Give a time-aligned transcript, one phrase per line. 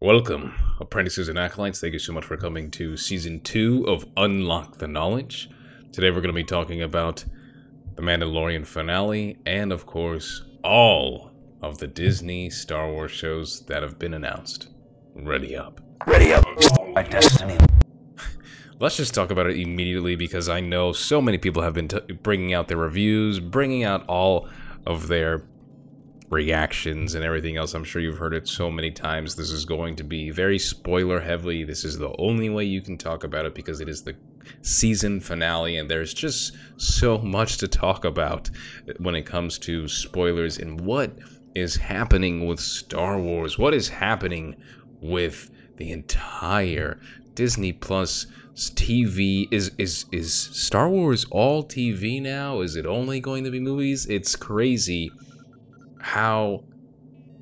[0.00, 1.80] Welcome, apprentices and acolytes.
[1.80, 5.48] Thank you so much for coming to season two of Unlock the Knowledge.
[5.90, 7.24] Today we're going to be talking about
[7.94, 11.30] the Mandalorian finale and, of course, all
[11.62, 14.68] of the Disney Star Wars shows that have been announced.
[15.14, 15.80] Ready up.
[16.06, 16.44] Ready up.
[16.92, 17.56] My destiny.
[18.78, 22.12] Let's just talk about it immediately because I know so many people have been t-
[22.22, 24.50] bringing out their reviews, bringing out all
[24.86, 25.44] of their
[26.30, 27.74] reactions and everything else.
[27.74, 29.34] I'm sure you've heard it so many times.
[29.34, 31.64] This is going to be very spoiler heavy.
[31.64, 34.14] This is the only way you can talk about it because it is the
[34.62, 38.50] season finale, and there's just so much to talk about
[38.98, 41.18] when it comes to spoilers and what
[41.54, 43.58] is happening with Star Wars.
[43.58, 44.56] What is happening
[45.00, 47.00] with the entire
[47.34, 52.60] Disney Plus TV is is is Star Wars all TV now?
[52.60, 54.06] Is it only going to be movies?
[54.06, 55.10] It's crazy
[56.00, 56.64] how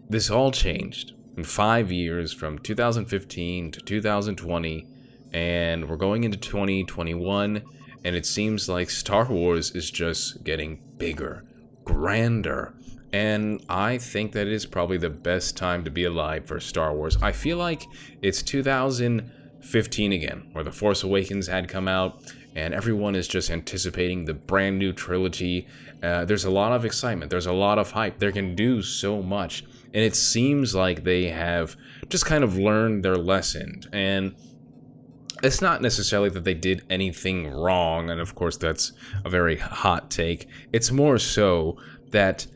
[0.09, 4.87] this all changed in 5 years from 2015 to 2020
[5.33, 7.63] and we're going into 2021
[8.05, 11.45] and it seems like Star Wars is just getting bigger,
[11.85, 12.73] grander,
[13.13, 16.95] and I think that it is probably the best time to be alive for Star
[16.95, 17.17] Wars.
[17.23, 17.87] I feel like
[18.23, 24.25] it's 2015 again, where The Force Awakens had come out, and everyone is just anticipating
[24.25, 25.67] the brand new trilogy.
[26.03, 28.19] Uh, there's a lot of excitement, there's a lot of hype.
[28.19, 31.77] They can do so much, and it seems like they have
[32.09, 33.83] just kind of learned their lesson.
[33.93, 34.35] And
[35.43, 38.93] it's not necessarily that they did anything wrong, and of course, that's
[39.25, 40.49] a very hot take.
[40.73, 41.77] It's more so
[42.11, 42.47] that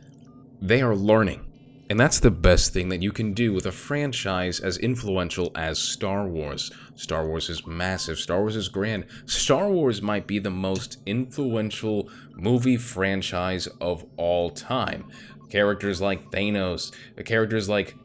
[0.60, 1.46] they are learning.
[1.90, 5.78] And that's the best thing that you can do with a franchise as influential as
[5.80, 6.70] Star Wars.
[7.00, 9.06] Star Wars is massive, Star Wars is grand.
[9.24, 15.06] Star Wars might be the most influential movie franchise of all time.
[15.48, 16.92] Characters like Thanos,
[17.24, 17.96] characters like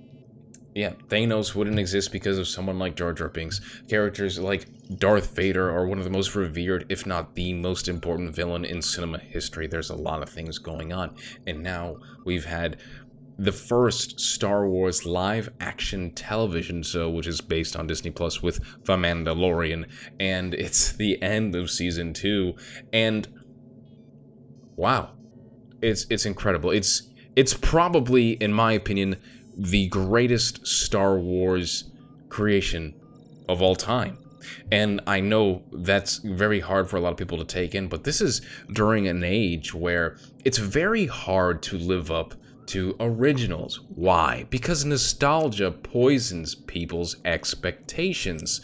[0.76, 3.62] yeah, Thanos wouldn't exist because of someone like Jar Jar Binks.
[3.88, 8.36] Characters like Darth Vader are one of the most revered, if not the most important
[8.36, 9.68] villain in cinema history.
[9.68, 11.16] There's a lot of things going on.
[11.48, 12.82] And now we've had
[13.38, 18.60] the first Star Wars live action television show, which is based on Disney Plus with
[18.86, 19.86] The Mandalorian.
[20.20, 22.56] And it's the end of season two.
[22.94, 23.28] And
[24.76, 25.12] wow.
[25.82, 26.72] It's it's incredible.
[26.72, 29.18] It's it's probably, in my opinion,
[29.58, 31.92] the greatest Star Wars
[32.30, 32.96] creation
[33.50, 34.18] of all time.
[34.72, 38.04] And I know that's very hard for a lot of people to take in, but
[38.04, 38.42] this is
[38.72, 42.36] during an age where it's very hard to live up
[42.68, 43.82] to originals.
[43.96, 44.46] Why?
[44.50, 48.62] Because nostalgia poisons people's expectations.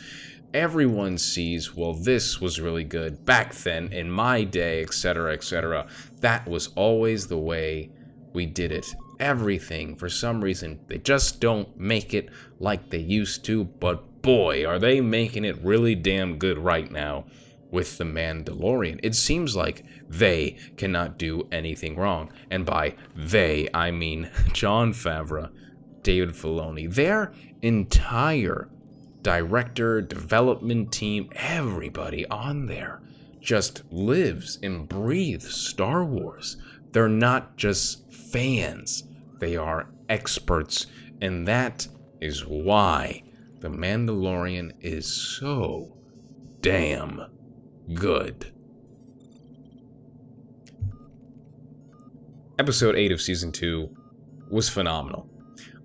[0.53, 5.87] Everyone sees, well, this was really good back then, in my day, etc., etc.
[6.19, 7.89] That was always the way
[8.33, 10.79] we did it everything for some reason.
[10.87, 12.29] They just don't make it
[12.59, 17.25] like they used to, but boy, are they making it really damn good right now
[17.71, 18.99] with The Mandalorian.
[19.01, 22.31] It seems like they cannot do anything wrong.
[22.51, 25.49] And by they, I mean Jon Favreau,
[26.03, 28.69] David Filoni, their entire
[29.21, 33.01] director, development team, everybody on there
[33.39, 36.57] just lives and breathes Star Wars.
[36.91, 39.03] They're not just fans.
[39.39, 40.87] They are experts,
[41.21, 41.87] and that
[42.19, 43.23] is why
[43.59, 45.97] The Mandalorian is so
[46.61, 47.21] damn
[47.93, 48.51] good.
[52.59, 53.89] Episode 8 of Season 2
[54.49, 55.27] was phenomenal.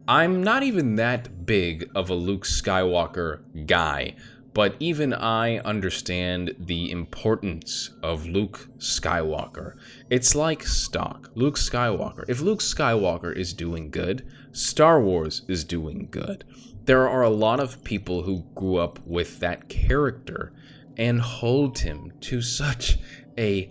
[0.09, 4.15] I'm not even that big of a Luke Skywalker guy,
[4.53, 9.75] but even I understand the importance of Luke Skywalker.
[10.11, 11.31] It's like stock.
[11.35, 12.25] Luke Skywalker.
[12.29, 16.45] If Luke Skywalker is doing good, Star Wars is doing good.
[16.85, 20.53] There are a lot of people who grew up with that character
[20.97, 22.99] and hold him to such
[23.39, 23.71] a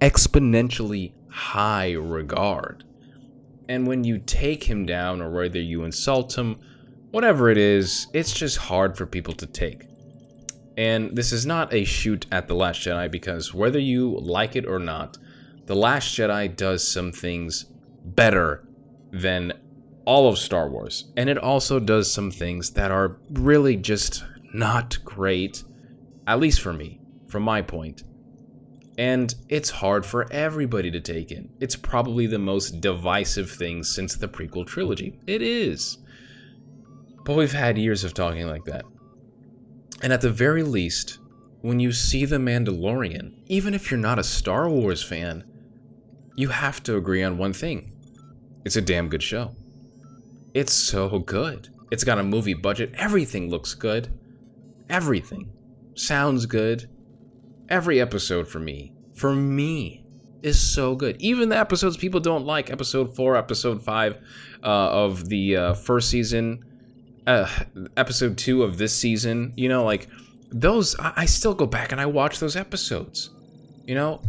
[0.00, 2.84] exponentially high regard.
[3.68, 6.60] And when you take him down or whether you insult him,
[7.10, 9.86] whatever it is, it's just hard for people to take.
[10.76, 14.66] And this is not a shoot at The Last Jedi because whether you like it
[14.66, 15.16] or not,
[15.66, 17.66] The Last Jedi does some things
[18.04, 18.66] better
[19.12, 19.52] than
[20.04, 21.12] all of Star Wars.
[21.16, 25.62] And it also does some things that are really just not great,
[26.26, 28.04] at least for me, from my point.
[28.96, 31.50] And it's hard for everybody to take in.
[31.60, 35.18] It's probably the most divisive thing since the prequel trilogy.
[35.26, 35.98] It is.
[37.24, 38.84] But we've had years of talking like that.
[40.02, 41.18] And at the very least,
[41.62, 45.44] when you see The Mandalorian, even if you're not a Star Wars fan,
[46.36, 47.90] you have to agree on one thing
[48.64, 49.54] it's a damn good show.
[50.54, 51.68] It's so good.
[51.90, 52.92] It's got a movie budget.
[52.96, 54.08] Everything looks good.
[54.88, 55.50] Everything
[55.94, 56.88] sounds good.
[57.68, 60.04] Every episode for me, for me,
[60.42, 61.20] is so good.
[61.20, 64.16] Even the episodes people don't like, episode four, episode five
[64.62, 66.62] uh, of the uh, first season,
[67.26, 67.48] uh,
[67.96, 70.08] episode two of this season, you know, like
[70.50, 73.30] those, I, I still go back and I watch those episodes.
[73.86, 74.20] You know,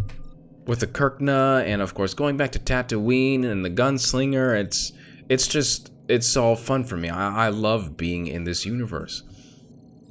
[0.68, 4.94] with the krykna and of course going back to Tatooine and the gunslinger, it's
[5.29, 7.09] it's just it's all fun for me.
[7.09, 9.23] I, I love being in this universe.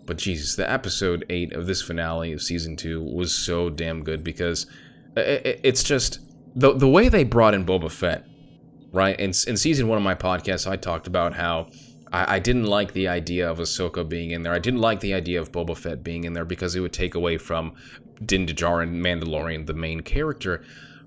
[0.07, 4.23] But Jesus, the episode eight of this finale of season two was so damn good
[4.23, 4.67] because
[5.17, 6.21] it, it's just
[6.55, 8.25] the the way they brought in Boba Fett,
[8.93, 9.19] right?
[9.19, 11.69] In, in season one of my podcast, I talked about how
[12.13, 14.53] I, I didn't like the idea of Ahsoka being in there.
[14.53, 17.15] I didn't like the idea of Boba Fett being in there because it would take
[17.15, 17.75] away from
[18.25, 20.65] Din Djarin, Mandalorian, the main character.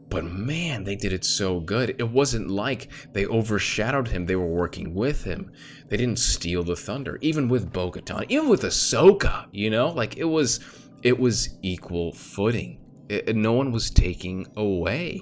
[0.09, 1.95] But man, they did it so good.
[2.00, 4.25] It wasn't like they overshadowed him.
[4.25, 5.51] They were working with him.
[5.89, 7.18] They didn't steal the thunder.
[7.21, 10.62] Even with Bo-Katan, even with Ahsoka, you know, like it was,
[11.04, 12.80] it was equal footing.
[13.09, 15.21] It, no one was taking away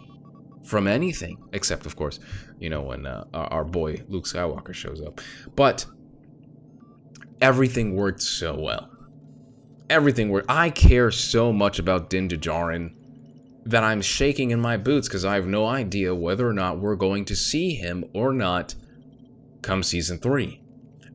[0.63, 2.19] from anything, except of course,
[2.59, 5.21] you know, when uh, our boy Luke Skywalker shows up.
[5.55, 5.85] But
[7.41, 8.89] everything worked so well.
[9.89, 10.49] Everything worked.
[10.49, 12.95] I care so much about Din Djarin
[13.65, 16.95] that I'm shaking in my boots because I have no idea whether or not we're
[16.95, 18.75] going to see him or not
[19.61, 20.61] come season three.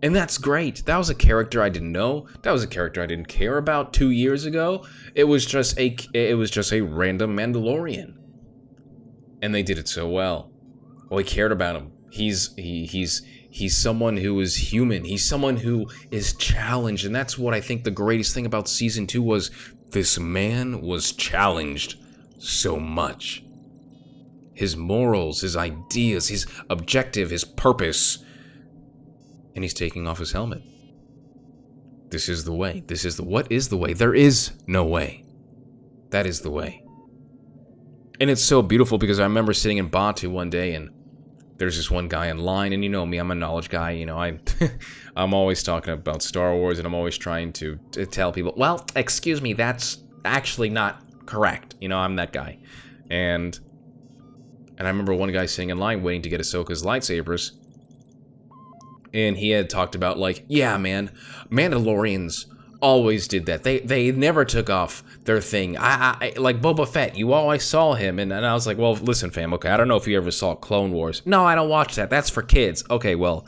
[0.02, 0.84] And that's great.
[0.86, 2.26] That was a character I didn't know.
[2.42, 4.86] That was a character I didn't care about two years ago.
[5.14, 8.14] It was just a it was just a random Mandalorian.
[9.42, 10.50] And they did it so well.
[11.08, 11.92] Well, we cared about him.
[12.10, 15.04] He's he he's he's someone who is human.
[15.04, 19.06] He's someone who is challenged, and that's what I think the greatest thing about season
[19.06, 19.50] two was.
[19.90, 21.96] This man was challenged
[22.40, 23.44] so much.
[24.54, 28.18] His morals, his ideas, his objective, his purpose.
[29.54, 30.62] And he's taking off his helmet.
[32.08, 32.82] This is the way.
[32.86, 33.92] This is the what is the way?
[33.92, 35.24] There is no way.
[36.10, 36.84] That is the way.
[38.20, 40.90] And it's so beautiful because I remember sitting in Batuu one day and
[41.56, 44.06] there's this one guy in line and you know me, I'm a knowledge guy, you
[44.06, 44.38] know, I
[45.16, 48.84] I'm always talking about Star Wars and I'm always trying to, to tell people, well,
[48.96, 51.76] excuse me, that's actually not correct.
[51.80, 52.58] You know, I'm that guy.
[53.08, 53.58] And
[54.76, 57.52] and I remember one guy sitting in line waiting to get Ahsoka's lightsabers.
[59.12, 61.10] And he had talked about like, yeah, man,
[61.50, 62.46] Mandalorians
[62.80, 63.62] always did that.
[63.62, 65.76] They they never took off their thing.
[65.78, 67.16] I, I like Boba Fett.
[67.16, 69.52] You always saw him, and, and I was like, well, listen, fam.
[69.54, 71.22] Okay, I don't know if you ever saw Clone Wars.
[71.26, 72.10] No, I don't watch that.
[72.10, 72.84] That's for kids.
[72.88, 73.46] Okay, well,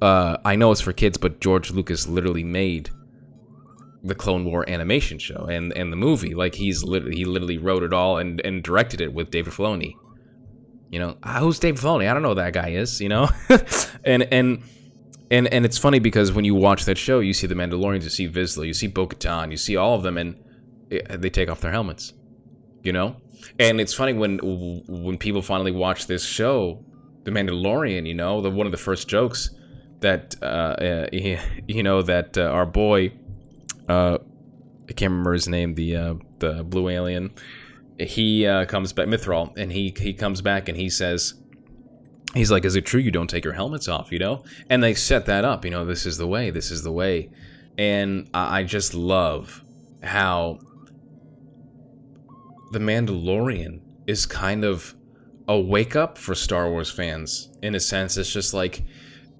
[0.00, 2.90] uh, I know it's for kids, but George Lucas literally made
[4.04, 6.34] the Clone War animation show and and the movie.
[6.34, 9.94] Like he's literally he literally wrote it all and and directed it with David Filoni.
[10.90, 12.08] You know, ah, who's David Filoni?
[12.08, 13.00] I don't know who that guy is.
[13.00, 13.28] You know,
[14.04, 14.62] and and.
[15.30, 18.10] And, and it's funny because when you watch that show, you see the Mandalorians, you
[18.10, 20.36] see Vizsla, you see Bo-Katan, you see all of them, and
[20.90, 22.12] they take off their helmets.
[22.82, 23.16] You know,
[23.58, 26.84] and it's funny when when people finally watch this show,
[27.24, 28.06] The Mandalorian.
[28.06, 29.48] You know, the one of the first jokes
[30.00, 31.06] that uh, uh,
[31.66, 33.12] you know that uh, our boy
[33.92, 34.18] uh,
[34.88, 37.32] I can't remember his name, the uh, the blue alien.
[37.98, 41.34] He uh, comes back, Mythrol, and he he comes back and he says,
[42.34, 44.94] he's like, "Is it true you don't take your helmets off?" You know, and they
[44.94, 45.64] set that up.
[45.64, 46.50] You know, this is the way.
[46.50, 47.30] This is the way,
[47.78, 49.62] and I, I just love
[50.02, 50.58] how
[52.72, 54.94] the Mandalorian is kind of
[55.46, 57.50] a wake up for Star Wars fans.
[57.62, 58.82] In a sense, it's just like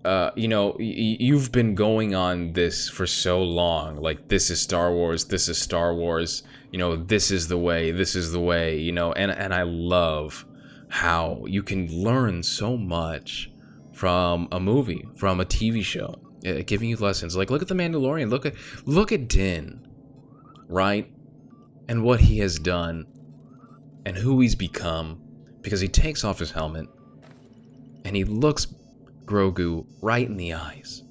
[0.04, 3.96] uh, you know, y- you've been going on this for so long.
[3.96, 5.26] Like, this is Star Wars.
[5.26, 6.42] This is Star Wars.
[6.72, 7.92] You know, this is the way.
[7.92, 8.78] This is the way.
[8.78, 10.44] You know, and and I love
[10.88, 13.50] how you can learn so much
[13.92, 16.14] from a movie, from a TV show,
[16.46, 17.36] uh, giving you lessons.
[17.36, 18.28] Like, look at the Mandalorian.
[18.28, 18.54] Look at
[18.84, 19.86] look at Din,
[20.68, 21.08] right,
[21.88, 23.06] and what he has done,
[24.04, 25.20] and who he's become,
[25.60, 26.88] because he takes off his helmet,
[28.04, 28.66] and he looks
[29.24, 31.02] Grogu right in the eyes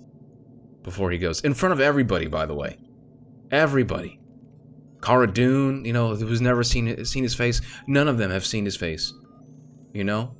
[0.83, 1.41] before he goes.
[1.41, 2.77] In front of everybody, by the way.
[3.51, 4.19] Everybody.
[5.01, 7.61] Cara Dune, you know, who's never seen seen his face.
[7.87, 9.13] None of them have seen his face.
[9.93, 10.35] You know?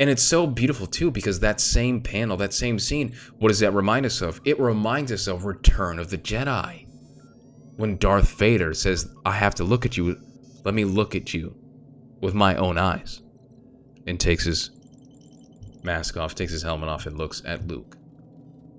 [0.00, 3.74] And it's so beautiful too because that same panel, that same scene, what does that
[3.74, 4.40] remind us of?
[4.44, 6.86] It reminds us of Return of the Jedi.
[7.76, 10.16] When Darth Vader says, I have to look at you,
[10.64, 11.54] let me look at you
[12.20, 13.22] with my own eyes.
[14.06, 14.70] And takes his
[15.84, 17.96] mask off, takes his helmet off, and looks at Luke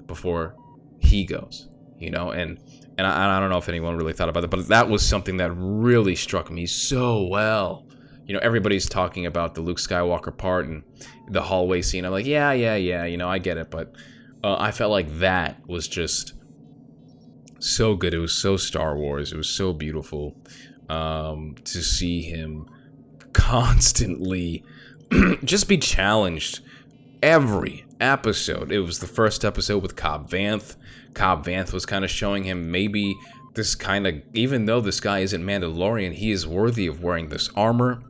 [0.07, 0.55] before
[0.99, 1.69] he goes.
[1.97, 2.59] You know, and
[2.97, 5.37] and I, I don't know if anyone really thought about it, but that was something
[5.37, 7.85] that really struck me so well.
[8.25, 10.83] you know, everybody's talking about the Luke Skywalker part and
[11.29, 12.05] the hallway scene.
[12.05, 13.93] I'm like, yeah, yeah, yeah, you know, I get it, but
[14.43, 16.33] uh, I felt like that was just
[17.59, 18.13] so good.
[18.13, 19.33] It was so Star Wars.
[19.33, 20.35] It was so beautiful
[20.89, 22.67] um, to see him
[23.33, 24.63] constantly
[25.43, 26.61] just be challenged
[27.21, 28.71] every episode.
[28.71, 30.75] It was the first episode with Cobb Vanth.
[31.13, 33.15] Cobb Vanth was kind of showing him maybe
[33.55, 37.49] this kind of even though this guy isn't Mandalorian, he is worthy of wearing this
[37.55, 38.03] armor.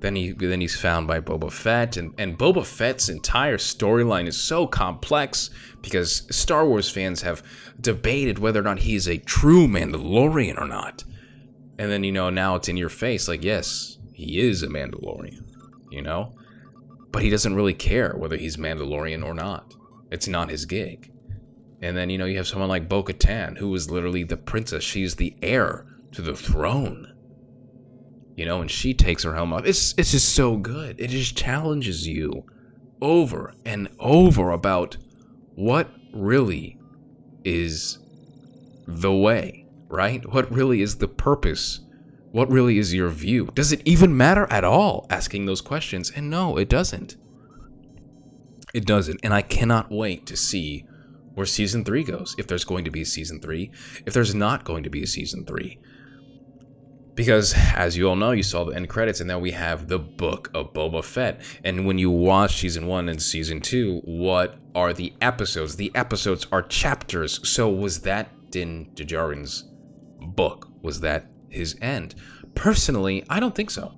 [0.00, 4.36] Then he then he's found by Boba Fett, and, and Boba Fett's entire storyline is
[4.36, 7.42] so complex because Star Wars fans have
[7.80, 11.04] debated whether or not he's a true Mandalorian or not.
[11.78, 15.44] And then you know now it's in your face, like yes, he is a Mandalorian,
[15.90, 16.34] you know,
[17.12, 19.74] but he doesn't really care whether he's Mandalorian or not.
[20.10, 21.10] It's not his gig.
[21.82, 24.82] And then you know you have someone like Bo-Katan, who is literally the princess.
[24.82, 27.12] She's the heir to the throne
[28.36, 29.66] you know, and she takes her helmet off.
[29.66, 31.00] It's it's just so good.
[31.00, 32.44] It just challenges you
[33.00, 34.98] over and over about
[35.54, 36.78] what really
[37.44, 37.98] is
[38.86, 40.22] the way, right?
[40.32, 41.80] What really is the purpose?
[42.36, 43.48] What really is your view?
[43.54, 46.12] Does it even matter at all asking those questions?
[46.14, 47.16] And no, it doesn't.
[48.74, 49.20] It doesn't.
[49.22, 50.84] And I cannot wait to see
[51.32, 52.34] where season 3 goes.
[52.36, 53.70] If there's going to be a season 3,
[54.04, 55.78] if there's not going to be a season 3
[57.14, 59.98] because as you all know, you saw the end credits, and now we have the
[59.98, 61.40] book of Boba Fett.
[61.64, 65.76] And when you watch season one and season two, what are the episodes?
[65.76, 67.40] The episodes are chapters.
[67.48, 69.64] So was that Din Djarin's
[70.20, 70.68] book?
[70.82, 72.14] Was that his end?
[72.54, 73.92] Personally, I don't think so.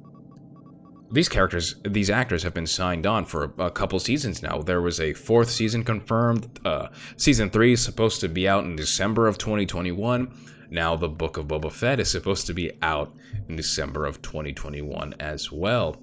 [1.11, 4.59] These characters, these actors have been signed on for a, couple seasons now.
[4.59, 6.61] There was a fourth season confirmed.
[6.65, 10.31] Uh, season three is supposed to be out in December of 2021
[10.71, 13.15] now, the Book of Boba Fett is supposed to be out
[13.49, 15.97] in December of 2021 as well.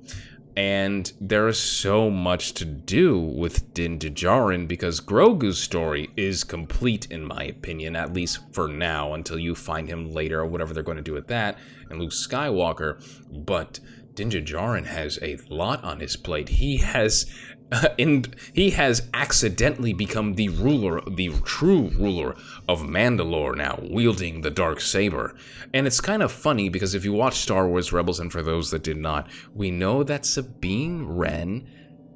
[0.58, 7.12] And there is so much to do with Din Djarin because Grogu's story is complete,
[7.12, 10.82] in my opinion, at least for now, until you find him later or whatever they're
[10.82, 11.58] going to do with that,
[11.90, 13.04] and Luke Skywalker.
[13.30, 13.82] But
[14.16, 16.50] Din Djarin has a lot on his plate.
[16.50, 17.26] He has
[17.72, 22.36] uh, and he has accidentally become the ruler, the true ruler
[22.68, 25.36] of Mandalore now, wielding the dark saber.
[25.74, 28.70] And it's kind of funny because if you watch Star Wars Rebels, and for those
[28.72, 31.68] that did not, we know that Sabine Wren,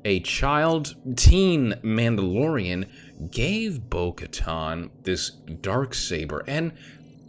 [0.05, 2.87] a child teen Mandalorian,
[3.31, 6.73] gave Bo-Katan this dark saber, and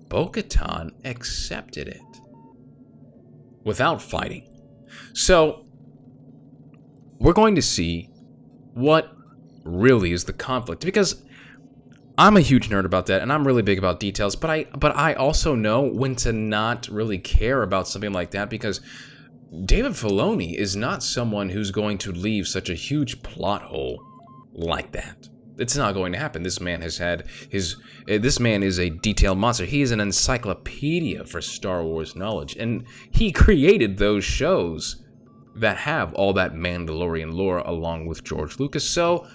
[0.09, 2.03] Bo-Katan accepted it
[3.65, 4.50] without fighting.
[5.13, 5.67] So
[7.19, 8.09] we're going to see
[8.75, 9.13] what
[9.65, 11.23] really is the conflict because
[12.17, 14.97] I'm a huge nerd about that and I'm really big about details but I but
[14.97, 18.81] I also know when to not really care about something like that because
[19.65, 24.01] David Filoni is not someone who's going to leave such a huge plot hole
[24.53, 25.29] like that.
[25.61, 26.43] It's not going to happen.
[26.43, 27.77] This man has had his.
[28.11, 29.65] Uh, this man is a detailed monster.
[29.65, 35.05] He is an encyclopedia for Star Wars knowledge, and he created those shows
[35.57, 38.89] that have all that Mandalorian lore along with George Lucas.
[38.89, 39.27] So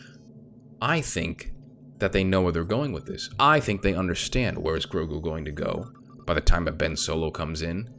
[0.81, 1.51] I think
[1.99, 3.29] that they know where they're going with this.
[3.39, 5.87] I think they understand where is Grogu going to go
[6.25, 7.89] by the time that Ben Solo comes in,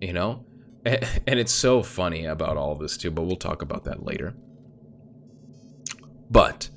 [0.00, 0.44] you know?
[0.84, 4.34] And it's so funny about all this too, but we'll talk about that later.
[6.30, 6.70] But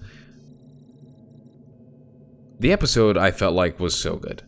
[2.60, 4.44] the episode I felt like was so good.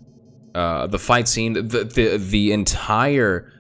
[0.53, 3.51] Uh, the fight scene, the the the entire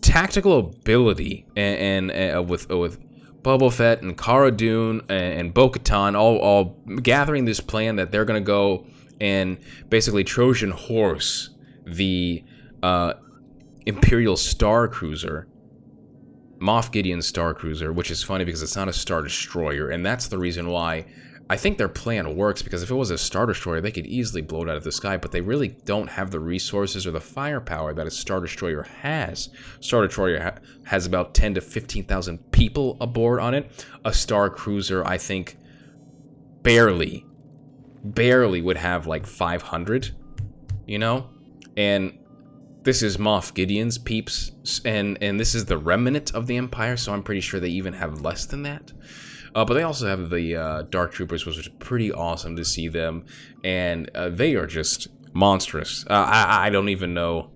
[0.00, 2.98] tactical ability and, and uh, with uh, with
[3.42, 8.24] Boba Fett and Cara Dune and, and Bo-Katan all all gathering this plan that they're
[8.24, 8.86] gonna go
[9.20, 9.58] and
[9.90, 11.50] basically Trojan horse
[11.86, 12.42] the
[12.82, 13.14] uh,
[13.86, 15.48] Imperial Star Cruiser,
[16.58, 20.28] Moff Gideon's Star Cruiser, which is funny because it's not a Star Destroyer, and that's
[20.28, 21.04] the reason why
[21.50, 24.40] I think their plan works because if it was a Star Destroyer, they could easily
[24.40, 27.20] blow it out of the sky, but they really don't have the resources or the
[27.20, 29.50] firepower that a Star Destroyer has.
[29.80, 33.86] Star Destroyer ha- has about 10 to 15,000 people aboard on it.
[34.06, 35.58] A Star Cruiser, I think,
[36.62, 37.26] barely,
[38.02, 40.12] barely would have like 500,
[40.86, 41.28] you know?
[41.76, 42.18] And
[42.84, 44.52] this is Moff Gideon's peeps,
[44.86, 47.92] and, and this is the remnant of the Empire, so I'm pretty sure they even
[47.92, 48.92] have less than that.
[49.54, 52.88] Uh, but they also have the uh, Dark Troopers, which is pretty awesome to see
[52.88, 53.24] them,
[53.62, 56.04] and uh, they are just monstrous.
[56.08, 57.50] Uh, I, I don't even know.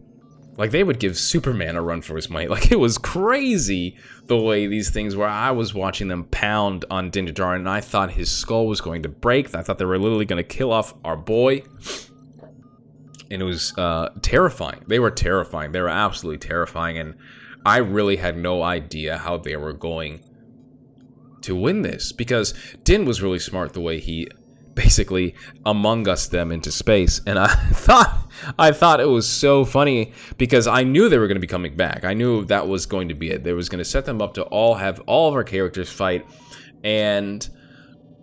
[0.56, 2.46] Like they would give Superman a run for his money.
[2.48, 5.26] Like it was crazy the way these things were.
[5.26, 9.02] I was watching them pound on Din Djarin, and I thought his skull was going
[9.04, 9.54] to break.
[9.54, 11.62] I thought they were literally going to kill off our boy
[13.30, 14.84] and it was uh, terrifying.
[14.86, 15.72] They were terrifying.
[15.72, 17.14] They were absolutely terrifying, and
[17.64, 20.20] I really had no idea how they were going
[21.42, 22.54] to win this because
[22.84, 24.28] Din was really smart the way he
[24.74, 25.34] basically
[25.66, 28.16] among us them into space and I thought
[28.58, 31.76] I thought it was so funny because I knew they were going to be coming
[31.76, 32.04] back.
[32.04, 33.42] I knew that was going to be it.
[33.42, 36.24] They was going to set them up to all have all of our characters fight
[36.84, 37.48] and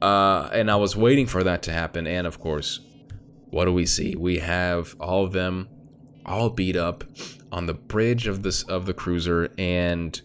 [0.02, 2.80] uh and I was waiting for that to happen and of course
[3.50, 4.16] what do we see?
[4.16, 5.70] We have all of them
[6.26, 7.04] all beat up
[7.52, 10.22] on the bridge of this of the cruiser and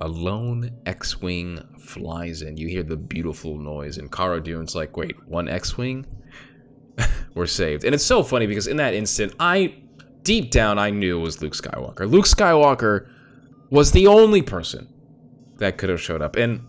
[0.00, 2.56] a lone X-wing flies in.
[2.56, 6.06] You hear the beautiful noise, and Cara Dune's like, "Wait, one X-wing?
[7.34, 9.74] We're saved." And it's so funny because in that instant, I
[10.22, 12.10] deep down I knew it was Luke Skywalker.
[12.10, 13.08] Luke Skywalker
[13.70, 14.88] was the only person
[15.58, 16.62] that could have showed up, and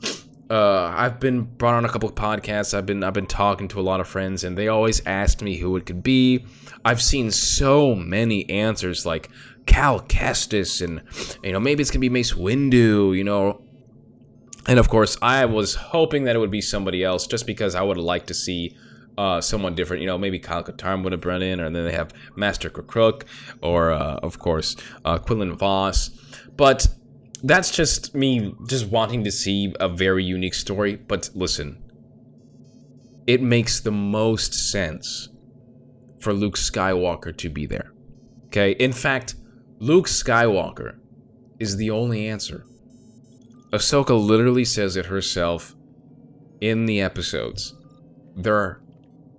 [0.52, 2.74] uh, I've been brought on a couple of podcasts.
[2.74, 5.56] I've been I've been talking to a lot of friends, and they always asked me
[5.56, 6.46] who it could be.
[6.84, 9.30] I've seen so many answers like
[9.66, 11.02] Cal Kestis, and
[11.44, 13.62] you know maybe it's gonna be Mace Windu, you know.
[14.68, 17.82] And of course, I was hoping that it would be somebody else, just because I
[17.82, 18.78] would have liked to see
[19.18, 20.02] uh, someone different.
[20.02, 23.26] You know, maybe Kyle Katarn would have brought in, or then they have Master Crook,
[23.62, 24.76] or uh, of course
[25.06, 26.10] uh, Quinlan Vos.
[26.56, 26.88] But
[27.44, 30.96] that's just me just wanting to see a very unique story.
[30.96, 31.82] But listen,
[33.28, 35.30] it makes the most sense
[36.20, 37.92] for Luke Skywalker to be there.
[38.48, 39.36] Okay, in fact,
[39.82, 40.98] Luke Skywalker
[41.58, 42.68] is the only answer.
[43.74, 45.76] Ahsoka literally says it herself
[46.62, 47.74] in the episodes.
[48.36, 48.80] There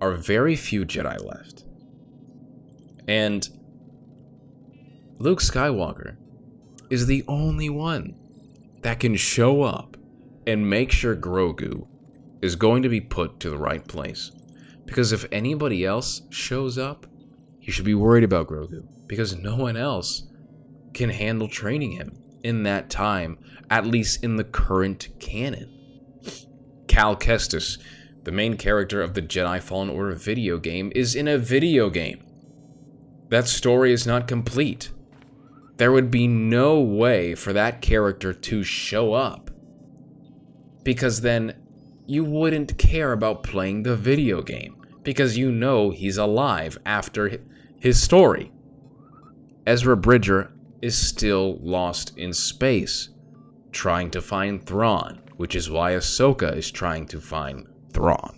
[0.01, 1.63] are very few Jedi left.
[3.07, 3.47] And
[5.17, 6.17] Luke Skywalker
[6.89, 8.13] is the only one
[8.81, 9.95] that can show up
[10.45, 11.87] and make sure Grogu
[12.41, 14.29] is going to be put to the right place.
[14.83, 17.05] Because if anybody else shows up,
[17.61, 18.85] you should be worried about Grogu.
[19.07, 20.27] Because no one else
[20.93, 23.37] can handle training him in that time,
[23.69, 25.69] at least in the current canon.
[26.87, 27.79] Cal Kestis,
[28.23, 32.23] the main character of the Jedi Fallen Order video game, is in a video game.
[33.29, 34.91] That story is not complete.
[35.77, 39.49] There would be no way for that character to show up.
[40.83, 41.55] Because then
[42.05, 44.75] you wouldn't care about playing the video game.
[45.01, 47.39] Because you know he's alive after
[47.79, 48.51] his story.
[49.65, 50.52] Ezra Bridger
[50.83, 53.07] is still lost in space,
[53.71, 58.37] trying to find Thrawn, which is why Ahsoka is trying to find Thrawn.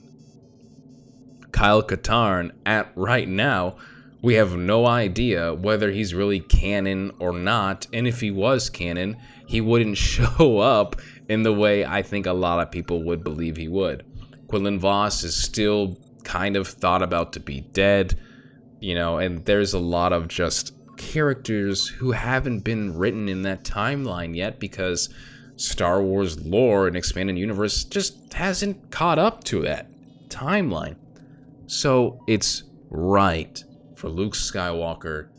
[1.51, 3.77] Kyle Katarn, at right now,
[4.21, 9.17] we have no idea whether he's really canon or not, and if he was canon,
[9.47, 13.57] he wouldn't show up in the way I think a lot of people would believe
[13.57, 14.05] he would.
[14.49, 18.13] Quinlan Vos is still kind of thought about to be dead,
[18.79, 23.63] you know, and there's a lot of just characters who haven't been written in that
[23.63, 25.09] timeline yet because
[25.57, 29.87] Star Wars lore and expanded universe just hasn't caught up to that
[30.27, 30.95] timeline.
[31.67, 33.63] So it's right
[33.95, 35.29] for Luke Skywalker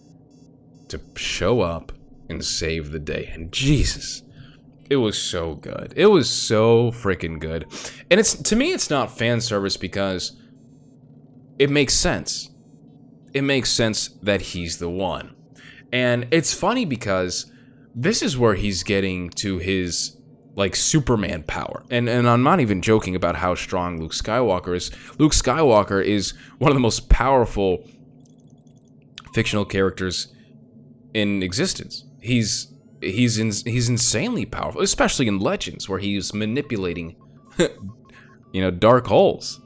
[0.89, 1.93] to show up
[2.29, 3.31] and save the day.
[3.33, 4.23] And Jesus,
[4.89, 5.93] it was so good.
[5.97, 7.67] It was so freaking good.
[8.11, 10.41] And it's to me it's not fan service because
[11.59, 12.51] it makes sense.
[13.33, 15.36] It makes sense that he's the one.
[15.93, 17.51] And it's funny because
[17.95, 20.17] this is where he's getting to his
[20.57, 21.85] like Superman power.
[21.91, 24.91] And and I'm not even joking about how strong Luke Skywalker is.
[25.19, 27.89] Luke Skywalker is one of the most powerful
[29.33, 30.35] fictional characters
[31.15, 32.05] in existence.
[32.21, 37.17] He's he's in, he's insanely powerful, especially in Legends where he's manipulating
[37.59, 39.61] you know dark holes,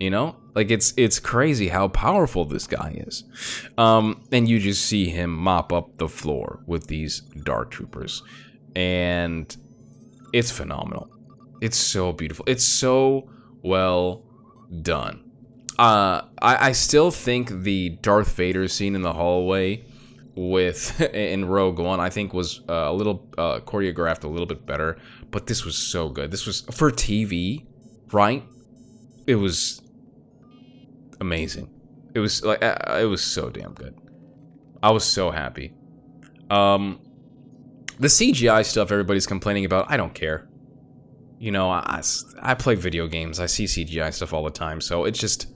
[0.00, 0.36] you know?
[0.54, 3.24] Like it's it's crazy how powerful this guy is,
[3.76, 8.22] um, and you just see him mop up the floor with these dark troopers,
[8.76, 9.54] and
[10.32, 11.10] it's phenomenal.
[11.60, 12.44] It's so beautiful.
[12.46, 13.28] It's so
[13.62, 14.24] well
[14.82, 15.24] done.
[15.76, 19.84] Uh, I, I still think the Darth Vader scene in the hallway
[20.36, 24.66] with in Rogue One, I think was uh, a little uh, choreographed a little bit
[24.66, 24.98] better,
[25.30, 26.30] but this was so good.
[26.30, 27.66] This was for TV,
[28.12, 28.44] right?
[29.26, 29.80] It was
[31.24, 31.70] amazing.
[32.14, 33.94] It was like it was so damn good.
[34.82, 35.72] I was so happy.
[36.50, 37.00] Um,
[37.98, 40.48] the CGI stuff everybody's complaining about, I don't care.
[41.38, 42.02] You know, I,
[42.40, 43.40] I play video games.
[43.40, 45.46] I see CGI stuff all the time, so it's just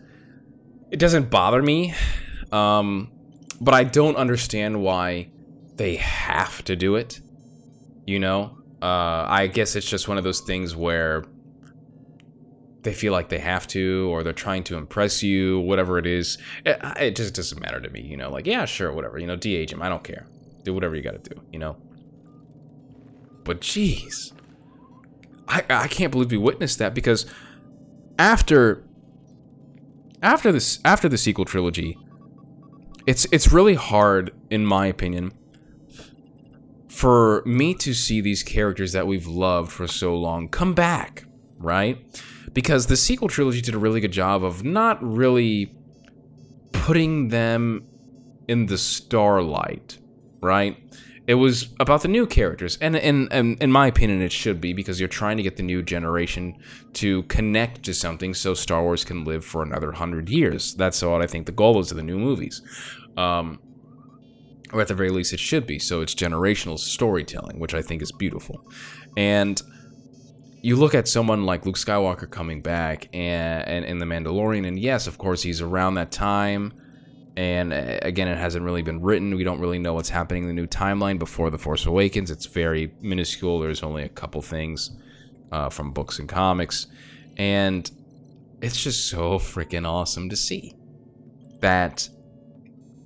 [0.91, 1.95] it doesn't bother me.
[2.51, 3.13] Um,
[3.61, 5.31] but I don't understand why
[5.77, 7.21] they have to do it.
[8.07, 11.25] You know, uh, I guess it's just one of those things where
[12.83, 16.39] they feel like they have to or they're trying to impress you whatever it is
[16.65, 19.27] eh, it, it, just doesn't matter to me you know like yeah sure whatever you
[19.27, 20.27] know de-age him i don't care
[20.63, 21.77] do whatever you gotta do you know
[23.49, 24.35] but jeez.
[25.49, 27.25] I, I can't believe we witnessed that because
[28.19, 28.85] after
[30.23, 31.97] after this after the sequel trilogy,
[33.07, 35.33] it's it's really hard, in my opinion,
[36.89, 41.25] for me to see these characters that we've loved for so long come back,
[41.57, 41.97] right?
[42.59, 45.73] Because the sequel trilogy did a really good job of not really
[46.73, 47.87] putting them
[48.49, 49.97] in the starlight,
[50.41, 50.77] right?
[51.29, 54.73] It was about the new characters, and in, in in my opinion, it should be
[54.73, 56.57] because you're trying to get the new generation
[56.95, 60.75] to connect to something, so Star Wars can live for another hundred years.
[60.75, 62.61] That's what I think the goal is of the new movies.
[63.17, 63.61] Um,
[64.73, 68.03] or at the very least it should be so it's generational storytelling which i think
[68.03, 68.61] is beautiful
[69.17, 69.63] and
[70.61, 74.79] you look at someone like luke skywalker coming back and, and in the mandalorian and
[74.79, 76.73] yes of course he's around that time
[77.37, 80.49] and uh, again it hasn't really been written we don't really know what's happening in
[80.49, 84.97] the new timeline before the force awakens it's very minuscule there's only a couple things
[85.53, 86.89] uh, from books and comics
[87.37, 87.91] and
[88.61, 90.75] it's just so freaking awesome to see
[91.61, 92.09] that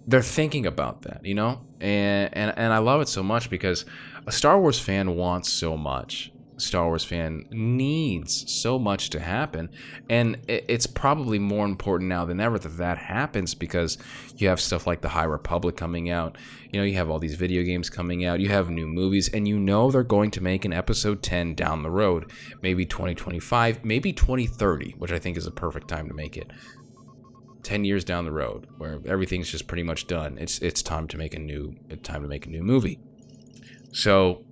[0.07, 1.61] they're thinking about that, you know?
[1.81, 3.85] And, and and I love it so much because
[4.27, 6.33] a Star Wars fan wants so much.
[6.57, 9.71] Star Wars fan needs so much to happen,
[10.09, 13.99] and it's probably more important now than ever that that happens because
[14.37, 16.37] you have stuff like the High Republic coming out.
[16.71, 18.41] You know, you have all these video games coming out.
[18.41, 21.83] You have new movies, and you know they're going to make an Episode 10 down
[21.83, 26.37] the road, maybe 2025, maybe 2030, which I think is a perfect time to make
[26.37, 26.51] it.
[27.63, 31.17] 10 years down the road where everything's just pretty much done it's it's time to
[31.17, 32.99] make a new time to make a new movie
[33.93, 34.45] so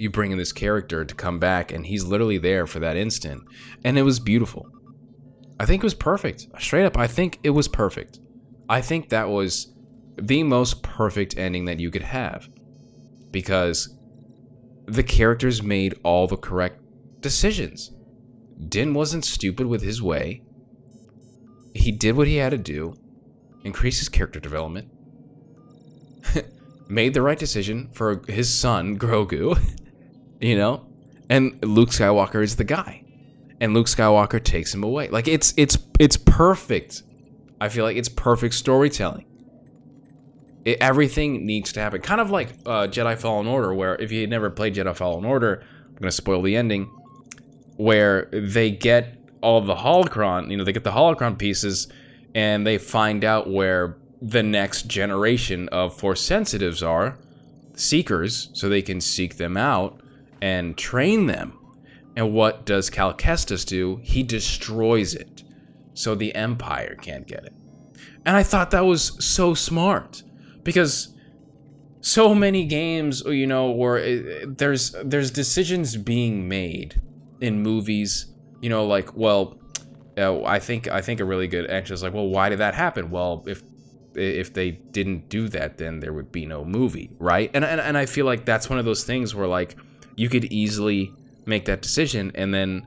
[0.00, 3.42] you bring in this character to come back and he's literally there for that instant.
[3.84, 4.66] And it was beautiful.
[5.58, 6.46] I think it was perfect.
[6.58, 8.18] Straight up i think it was perfect.
[8.66, 9.74] I think that was
[10.16, 12.48] the most perfect ending that you could have.
[13.30, 13.94] Because
[14.86, 16.80] the characters made all the correct
[17.20, 17.92] decisions.
[18.68, 20.42] Din wasn't stupid with his way.
[21.74, 22.94] He did what he had to do,
[23.64, 24.88] increase his character development,
[26.88, 29.58] made the right decision for his son, Grogu,
[30.40, 30.86] you know?
[31.28, 33.04] And Luke Skywalker is the guy.
[33.60, 35.08] And Luke Skywalker takes him away.
[35.08, 37.02] Like it's it's it's perfect.
[37.60, 39.26] I feel like it's perfect storytelling.
[40.64, 42.00] It, everything needs to happen.
[42.00, 45.24] Kind of like uh, Jedi Fallen Order, where if you had never played Jedi Fallen
[45.24, 46.86] Order, I'm gonna spoil the ending,
[47.76, 51.88] where they get all the holocron, you know, they get the holocron pieces
[52.34, 57.18] and they find out where the next generation of force sensitives are,
[57.74, 59.99] seekers, so they can seek them out
[60.40, 61.58] and train them.
[62.16, 64.00] And what does Cal Kestis do?
[64.02, 65.44] He destroys it
[65.94, 67.54] so the Empire can't get it.
[68.26, 70.22] And I thought that was so smart
[70.62, 71.14] because
[72.00, 77.00] so many games, you know, where it, there's there's decisions being made
[77.40, 79.58] in movies you know, like, well,
[80.18, 82.74] uh, I think I think a really good answer is like, well, why did that
[82.74, 83.10] happen?
[83.10, 83.62] Well, if
[84.14, 87.50] if they didn't do that, then there would be no movie, right?
[87.54, 89.76] And and, and I feel like that's one of those things where like
[90.20, 91.12] you could easily
[91.46, 92.86] make that decision and then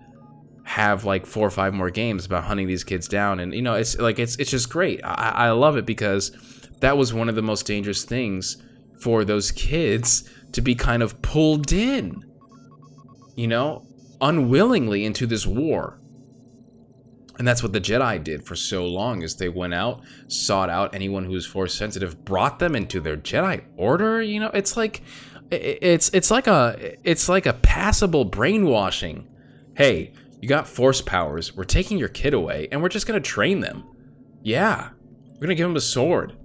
[0.63, 3.74] have like four or five more games about hunting these kids down and you know
[3.74, 6.32] it's like it's it's just great I, I love it because
[6.80, 8.62] that was one of the most dangerous things
[9.02, 12.24] for those kids to be kind of pulled in
[13.36, 13.86] you know
[14.24, 16.00] unwillingly into this war.
[17.38, 20.96] And that's what the Jedi did for so long is they went out, sought out
[20.96, 24.52] anyone who was force sensitive, brought them into their Jedi order, you know?
[24.54, 25.02] It's like
[25.51, 29.27] it's it's like a it's like a passable brainwashing.
[29.75, 31.56] Hey, you got force powers.
[31.56, 33.84] We're taking your kid away and we're just to train them.
[34.41, 34.89] Yeah.
[35.36, 36.38] We're to give them a sword.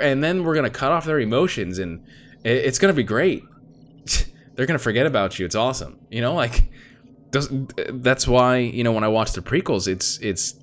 [0.00, 2.04] and then we're to cut off their emotions and
[2.44, 3.44] it's to be great.
[4.54, 5.44] They're to forget about you.
[5.44, 5.98] It's awesome.
[6.10, 6.64] You know, like
[7.30, 10.54] that's why you know when I watch the prequels, it's it's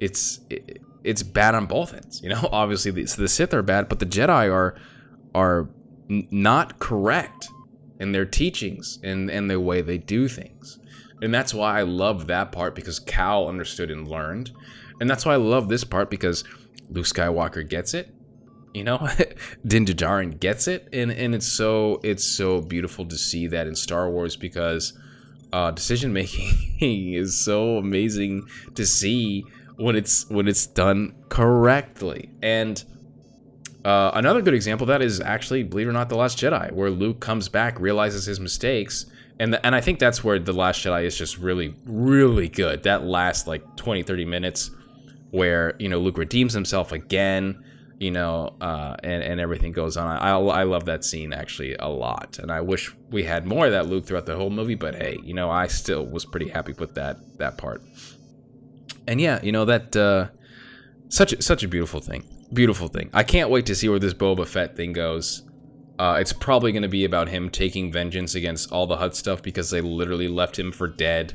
[0.00, 0.40] it's
[1.02, 2.22] it's bad on both ends.
[2.22, 4.74] You know, obviously the, the Sith are bad, but the Jedi are
[5.34, 5.68] are
[6.08, 7.48] not correct
[8.00, 10.78] in their teachings and and the way they do things.
[11.22, 14.50] And that's why I love that part because Cal understood and learned.
[15.00, 16.44] And that's why I love this part because
[16.90, 18.14] Luke Skywalker gets it.
[18.74, 18.98] You know,
[19.66, 23.76] Din Djarin gets it, and and it's so it's so beautiful to see that in
[23.76, 24.98] Star Wars because
[25.52, 29.44] uh, decision making is so amazing to see
[29.76, 32.30] when it's when it's done correctly.
[32.42, 32.84] And
[33.84, 36.72] uh, another good example of that is actually, believe it or not, the Last Jedi,
[36.72, 39.06] where Luke comes back, realizes his mistakes,
[39.38, 42.84] and the, and I think that's where the Last Jedi is just really really good.
[42.84, 44.70] That last like 20 30 minutes
[45.30, 47.62] where you know Luke redeems himself again
[47.98, 50.06] you know, uh, and and everything goes on.
[50.18, 53.72] I I love that scene actually a lot, and I wish we had more of
[53.72, 54.74] that Luke throughout the whole movie.
[54.74, 57.82] But hey, you know, I still was pretty happy with that that part.
[59.06, 60.28] And yeah, you know that uh,
[61.08, 63.10] such such a beautiful thing, beautiful thing.
[63.12, 65.42] I can't wait to see where this Boba Fett thing goes.
[65.98, 69.42] Uh, it's probably going to be about him taking vengeance against all the Hutt stuff
[69.42, 71.34] because they literally left him for dead.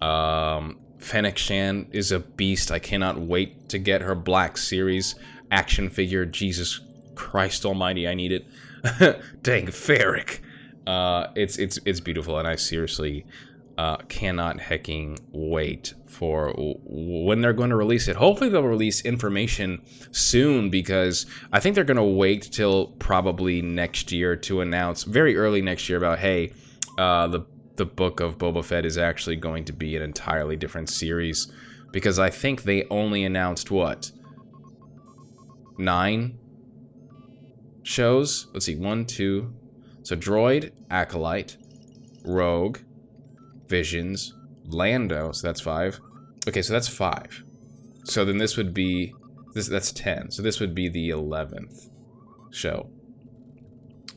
[0.00, 2.70] Um, Fennec Shand is a beast.
[2.70, 5.14] I cannot wait to get her Black Series
[5.50, 6.24] action figure.
[6.24, 6.80] Jesus
[7.14, 8.46] Christ Almighty, I need it.
[9.42, 10.40] Dang, Ferric.
[10.86, 13.26] Uh, it's it's it's beautiful, and I seriously
[13.80, 16.52] uh, cannot hecking wait for
[16.84, 18.16] when they're going to release it.
[18.16, 24.12] Hopefully, they'll release information soon because I think they're going to wait till probably next
[24.12, 26.52] year to announce very early next year about hey,
[26.98, 30.90] uh, the the book of Boba Fett is actually going to be an entirely different
[30.90, 31.50] series
[31.90, 34.10] because I think they only announced what
[35.78, 36.38] nine
[37.82, 38.46] shows.
[38.52, 39.54] Let's see, one, two.
[40.02, 41.56] So Droid, Acolyte,
[42.26, 42.76] Rogue,
[43.70, 44.34] Visions,
[44.66, 45.32] Lando.
[45.32, 45.98] So that's five.
[46.46, 47.42] Okay, so that's five.
[48.04, 49.14] So then this would be
[49.54, 49.68] this.
[49.68, 50.30] That's ten.
[50.30, 51.88] So this would be the eleventh
[52.50, 52.90] show.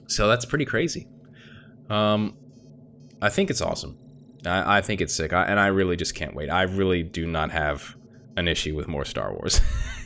[0.07, 1.07] So that's pretty crazy.
[1.89, 2.37] Um,
[3.21, 3.97] I think it's awesome.
[4.45, 6.49] I, I think it's sick, I, and I really just can't wait.
[6.49, 7.95] I really do not have
[8.35, 9.61] an issue with more Star Wars.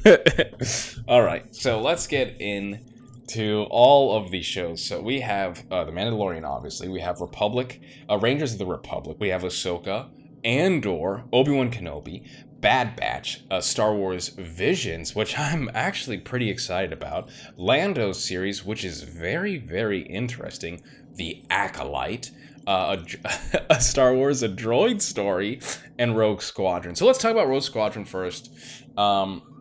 [1.07, 2.79] all right, so let's get in
[3.27, 4.83] to all of these shows.
[4.83, 6.87] So we have uh, The Mandalorian, obviously.
[6.87, 9.17] We have Republic, uh, Rangers of the Republic.
[9.19, 10.09] We have Ahsoka,
[10.43, 12.27] Andor, Obi Wan Kenobi,
[12.59, 18.83] Bad Batch, uh, Star Wars Visions, which I'm actually pretty excited about, Lando series, which
[18.83, 20.81] is very, very interesting,
[21.15, 22.31] The Acolyte,
[22.65, 25.61] uh, a, a, Star Wars, a droid story,
[25.97, 26.95] and Rogue Squadron.
[26.95, 28.51] So let's talk about Rogue Squadron first.
[28.97, 29.56] Um,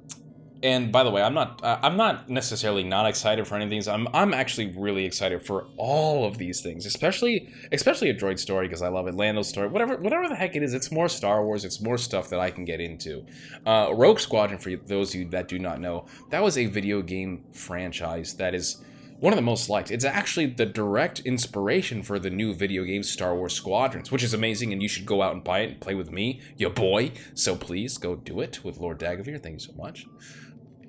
[0.62, 3.88] and by the way, I'm not I'm not necessarily not excited for any of these.
[3.88, 8.66] I'm I'm actually really excited for all of these things, especially especially a droid story
[8.66, 9.14] because I love it.
[9.14, 11.64] Lando's story, whatever whatever the heck it is, it's more Star Wars.
[11.64, 13.26] It's more stuff that I can get into.
[13.64, 17.02] Uh, Rogue Squadron, for those of you that do not know, that was a video
[17.02, 18.82] game franchise that is
[19.18, 19.90] one of the most liked.
[19.90, 24.34] It's actually the direct inspiration for the new video game Star Wars Squadrons, which is
[24.34, 27.12] amazing, and you should go out and buy it and play with me, your boy.
[27.34, 29.42] So please go do it with Lord Dagovere.
[29.42, 30.06] Thank you so much.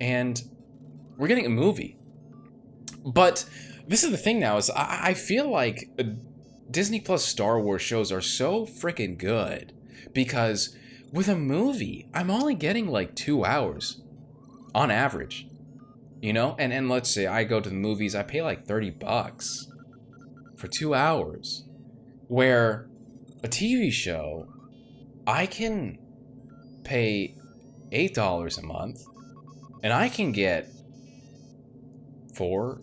[0.00, 0.40] And
[1.16, 1.98] we're getting a movie.
[3.04, 3.48] But
[3.86, 6.04] this is the thing now is I, I feel like uh,
[6.70, 9.72] Disney Plus Star Wars shows are so freaking good
[10.12, 10.76] because
[11.12, 14.02] with a movie, I'm only getting like two hours
[14.74, 15.48] on average
[16.20, 18.90] you know and and let's say i go to the movies i pay like 30
[18.90, 19.68] bucks
[20.56, 21.64] for two hours
[22.26, 22.88] where
[23.44, 24.46] a tv show
[25.26, 25.98] i can
[26.84, 27.34] pay
[27.92, 29.04] eight dollars a month
[29.82, 30.68] and i can get
[32.34, 32.80] four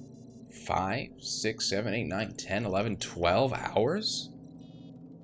[0.65, 4.29] five six seven eight nine ten eleven twelve hours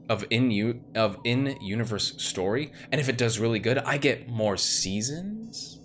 [0.09, 4.27] of in u of in universe story and if it does really good i get
[4.27, 5.79] more seasons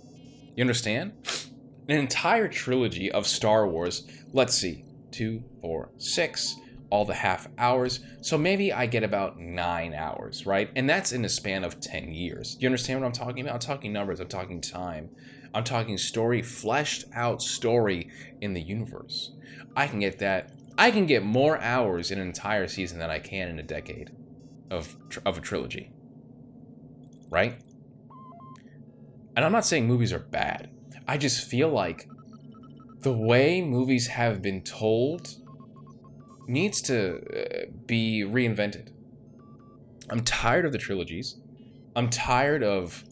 [0.56, 1.12] you understand
[1.88, 4.06] an entire trilogy of Star Wars.
[4.32, 6.56] Let's see, two, four, six,
[6.90, 8.00] all the half hours.
[8.22, 10.70] So maybe I get about nine hours, right?
[10.74, 12.56] And that's in a span of 10 years.
[12.58, 13.54] You understand what I'm talking about?
[13.54, 15.10] I'm talking numbers, I'm talking time.
[15.56, 18.10] I'm talking story, fleshed out story
[18.42, 19.32] in the universe.
[19.74, 20.52] I can get that.
[20.76, 24.10] I can get more hours in an entire season than I can in a decade
[24.70, 25.92] of, of a trilogy.
[27.30, 27.58] Right?
[29.34, 30.68] And I'm not saying movies are bad.
[31.08, 32.06] I just feel like
[33.00, 35.36] the way movies have been told
[36.46, 38.90] needs to uh, be reinvented.
[40.10, 41.36] I'm tired of the trilogies.
[41.96, 43.05] I'm tired of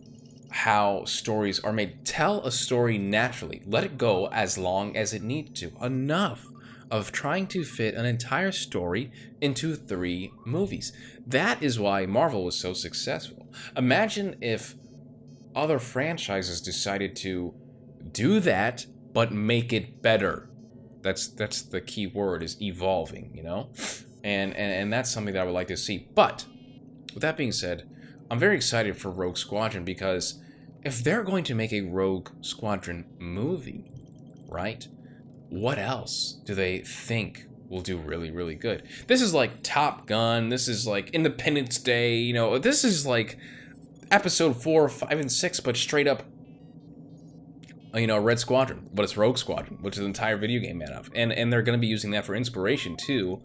[0.54, 2.04] how stories are made.
[2.04, 3.60] Tell a story naturally.
[3.66, 5.72] Let it go as long as it needs to.
[5.82, 6.46] Enough
[6.92, 10.92] of trying to fit an entire story into three movies.
[11.26, 13.48] That is why Marvel was so successful.
[13.76, 14.76] Imagine if
[15.56, 17.52] other franchises decided to
[18.12, 20.48] do that, but make it better.
[21.02, 23.70] That's that's the key word is evolving, you know?
[24.22, 26.08] And, and and that's something that I would like to see.
[26.14, 26.46] But
[27.12, 27.90] with that being said,
[28.30, 30.40] I'm very excited for Rogue Squadron because
[30.84, 33.90] if they're going to make a Rogue Squadron movie,
[34.48, 34.86] right?
[35.48, 38.82] What else do they think will do really, really good?
[39.06, 40.48] This is like Top Gun.
[40.48, 42.16] This is like Independence Day.
[42.18, 43.38] You know, this is like
[44.10, 46.22] episode four, five, and six, but straight up
[47.94, 50.88] you know, Red Squadron, but it's Rogue Squadron, which is an entire video game made
[50.88, 53.40] of, and and they're going to be using that for inspiration too,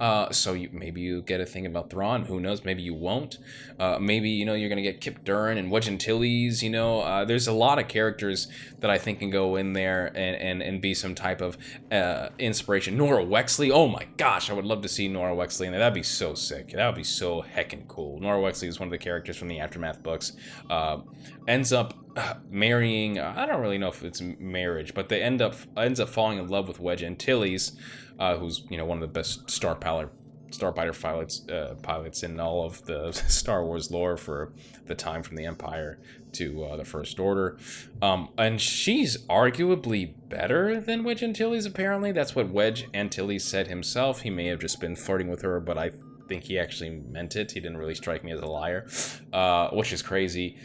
[0.00, 2.24] Uh, so you, maybe you get a thing about Thrawn.
[2.24, 2.64] Who knows?
[2.64, 3.38] Maybe you won't.
[3.78, 6.62] Uh, maybe you know you're gonna get Kyp Durron and Wedge Antilles.
[6.62, 8.48] You know, uh, there's a lot of characters
[8.80, 11.56] that I think can go in there and and, and be some type of
[11.92, 12.98] uh, inspiration.
[12.98, 13.70] Norra Wexley.
[13.72, 15.80] Oh my gosh, I would love to see Norra Wexley in there.
[15.80, 16.72] That'd be so sick.
[16.72, 18.20] That would be so heckin' cool.
[18.20, 20.32] Norra Wexley is one of the characters from the Aftermath books.
[20.68, 20.98] Uh,
[21.46, 21.94] ends up
[22.50, 23.18] marrying.
[23.18, 26.48] I don't really know if it's marriage, but they end up ends up falling in
[26.48, 27.76] love with Wedge Antilles
[28.18, 30.08] uh, who's you know one of the best star pilot
[30.50, 34.52] starfighter pilots uh, pilots in all of the Star Wars lore for
[34.86, 35.98] the time from the Empire
[36.32, 37.58] to uh, the First Order,
[38.02, 41.66] um, and she's arguably better than Wedge Antilles.
[41.66, 44.20] Apparently, that's what Wedge Antilles said himself.
[44.20, 45.92] He may have just been flirting with her, but I
[46.28, 47.52] think he actually meant it.
[47.52, 48.86] He didn't really strike me as a liar,
[49.32, 50.56] uh, which is crazy.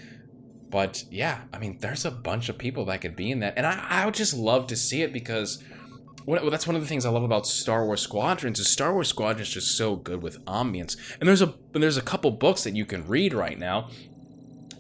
[0.70, 3.66] But yeah, I mean, there's a bunch of people that could be in that, and
[3.66, 5.64] I, I would just love to see it because
[6.26, 9.08] well, that's one of the things I love about Star Wars Squadrons is Star Wars
[9.08, 10.96] Squadrons is just so good with ambience.
[11.20, 13.90] And there's a there's a couple books that you can read right now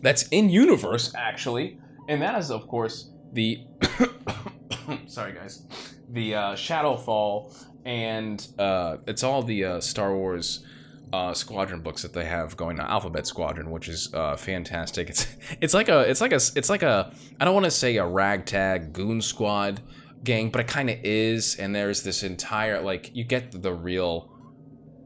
[0.01, 3.65] that's in universe actually, and that is of course the
[5.07, 5.63] sorry guys,
[6.09, 10.63] the uh, Shadowfall, and uh, it's all the uh, Star Wars.
[11.11, 15.25] Uh, squadron books that they have going on alphabet squadron which is uh, fantastic it's
[15.61, 18.05] it's like a it's like a it's like a i don't want to say a
[18.05, 19.81] ragtag goon squad
[20.23, 21.55] gang, but it kind of is.
[21.55, 24.31] And there's this entire like you get the real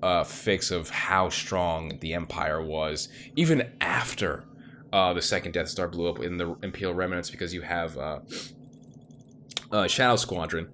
[0.01, 4.45] uh, fix of how strong the Empire was, even after
[4.91, 8.19] uh, the second Death Star blew up in the Imperial Remnants, because you have uh,
[9.71, 10.71] uh, Shadow Squadron,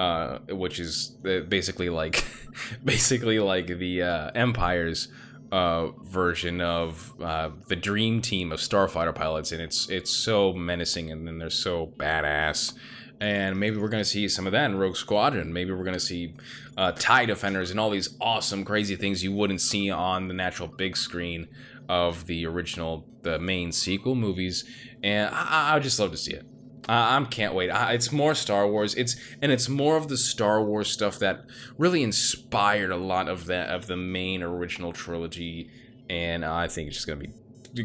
[0.00, 2.24] uh, which is uh, basically like
[2.84, 5.08] basically like the uh, Empire's
[5.52, 11.10] uh, version of uh, the dream team of starfighter pilots, and it's it's so menacing,
[11.10, 12.72] and then they're so badass
[13.20, 15.52] and maybe we're to see some of that in Rogue Squadron.
[15.52, 16.34] Maybe we're to see
[16.78, 20.68] uh, TIE Defenders and all these awesome, crazy things you wouldn't see on the natural
[20.68, 21.48] big screen
[21.86, 24.64] of the original, the main sequel movies.
[25.02, 26.46] And I, I would just love to see it.
[26.88, 27.70] I, I can't wait.
[27.70, 28.94] I, it's more Star Wars.
[28.94, 31.44] It's and it's more of the Star Wars stuff that
[31.78, 35.70] really inspired a lot of that of the main original trilogy.
[36.08, 37.32] And I think it's just to be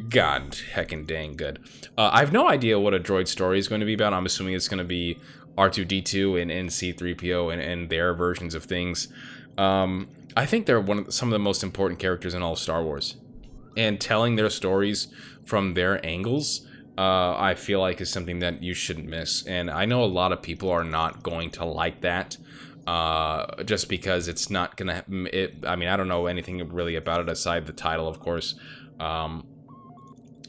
[0.10, 1.60] god heckin' dang good.
[1.97, 4.13] Uh, I have no idea what a droid story is going to be about.
[4.13, 5.19] I'm assuming it's going to be
[5.58, 9.08] R2D2 and, and C3PO and, and their versions of things.
[9.58, 12.53] Um, I think they're one of the, some of the most important characters in all
[12.53, 13.15] of Star Wars,
[13.77, 15.08] and telling their stories
[15.45, 16.67] from their angles.
[16.97, 20.31] Uh, I feel like is something that you shouldn't miss, and I know a lot
[20.31, 22.38] of people are not going to like that,
[22.88, 25.03] uh, just because it's not gonna.
[25.10, 28.55] It, I mean, I don't know anything really about it aside the title, of course.
[28.99, 29.45] Um,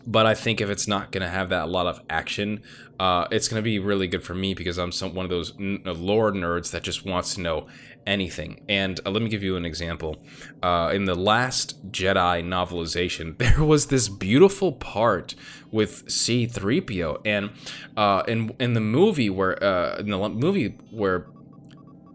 [0.07, 2.63] but I think if it's not going to have that a lot of action,
[3.01, 5.53] uh, it's going to be really good for me because I'm some one of those
[5.59, 7.67] n- uh, lore nerds that just wants to know
[8.07, 8.63] anything.
[8.69, 10.17] And uh, let me give you an example.
[10.63, 15.35] Uh, in the last Jedi novelization, there was this beautiful part
[15.71, 17.51] with C-3PO, and
[17.97, 21.27] uh, in in the movie where uh, in the movie where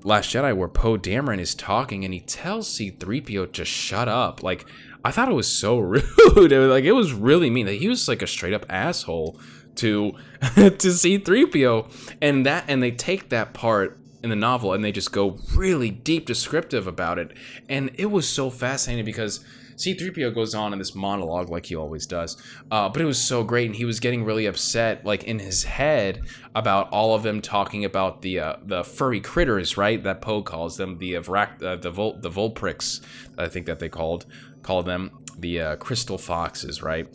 [0.03, 4.65] Last Jedi, where Poe Dameron is talking and he tells C-3PO to shut up, like
[5.03, 6.03] I thought it was so rude.
[6.51, 7.67] it was, like it was really mean.
[7.67, 9.39] Like, he was like a straight up asshole
[9.75, 10.13] to
[10.55, 15.11] to C-3PO, and that and they take that part in the novel and they just
[15.11, 17.31] go really deep descriptive about it,
[17.69, 19.43] and it was so fascinating because.
[19.77, 23.43] C3PO goes on in this monologue like he always does, uh, but it was so
[23.43, 26.21] great, and he was getting really upset, like in his head,
[26.53, 30.03] about all of them talking about the uh, the furry critters, right?
[30.03, 33.01] That Poe calls them the uh, the Vol- the Vulprix,
[33.39, 34.27] I think that they called
[34.63, 37.07] call them the uh, crystal foxes, right?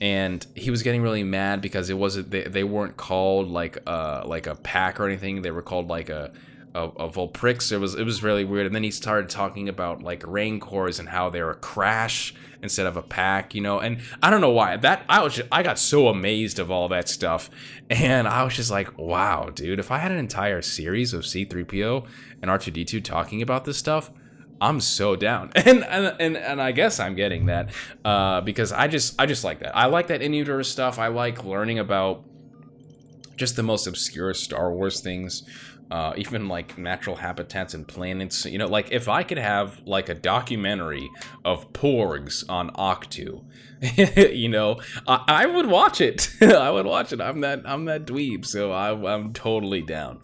[0.00, 4.22] And he was getting really mad because it wasn't they, they weren't called like uh
[4.26, 5.42] like a pack or anything.
[5.42, 6.32] They were called like a
[6.74, 7.70] a, a Vulprix.
[7.70, 8.66] It was it was really weird.
[8.66, 12.96] And then he started talking about like Rancors and how they're a crash instead of
[12.96, 13.80] a pack, you know.
[13.80, 16.88] And I don't know why that I was just, I got so amazed of all
[16.88, 17.50] that stuff,
[17.90, 19.78] and I was just like, wow, dude.
[19.78, 22.06] If I had an entire series of C3PO
[22.40, 24.10] and R2D2 talking about this stuff,
[24.62, 27.70] I'm so down, and and and, and I guess I'm getting that
[28.04, 29.76] uh, because I just I just like that.
[29.76, 30.98] I like that in stuff.
[31.00, 32.24] I like learning about
[33.36, 35.42] just the most obscure Star Wars things.
[35.90, 38.46] Uh, even like natural habitats and planets.
[38.46, 41.10] You know, like if I could have like a documentary
[41.44, 43.44] of porgs on Ahch-To,
[44.32, 46.30] you know, I, I, would watch it.
[46.40, 47.20] I would watch it.
[47.20, 50.20] I'm that I'm that dweeb, so I, I'm totally down.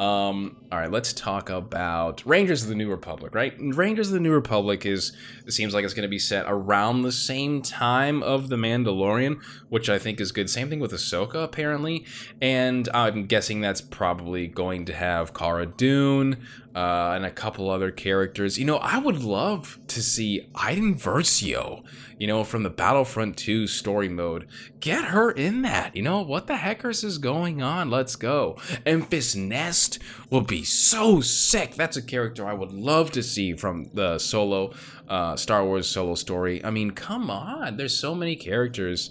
[0.00, 3.52] Um, all right, let's talk about Rangers of the New Republic, right?
[3.58, 5.12] Rangers of the New Republic is
[5.44, 9.42] it seems like it's going to be set around the same time of The Mandalorian,
[9.68, 10.48] which I think is good.
[10.48, 12.06] Same thing with Ahsoka, apparently,
[12.40, 16.38] and I'm guessing that's probably going to have Cara Dune,
[16.74, 18.58] uh, and a couple other characters.
[18.58, 21.82] You know, I would love to see Iden Versio,
[22.18, 24.46] you know, from the Battlefront 2 story mode.
[24.78, 25.96] Get her in that.
[25.96, 27.90] You know, what the heckers is going on?
[27.90, 28.56] Let's go.
[28.86, 29.98] Enfys Nest
[30.30, 31.74] will be so sick.
[31.74, 34.72] That's a character I would love to see from the solo
[35.08, 36.64] uh, Star Wars solo story.
[36.64, 37.76] I mean, come on.
[37.76, 39.10] There's so many characters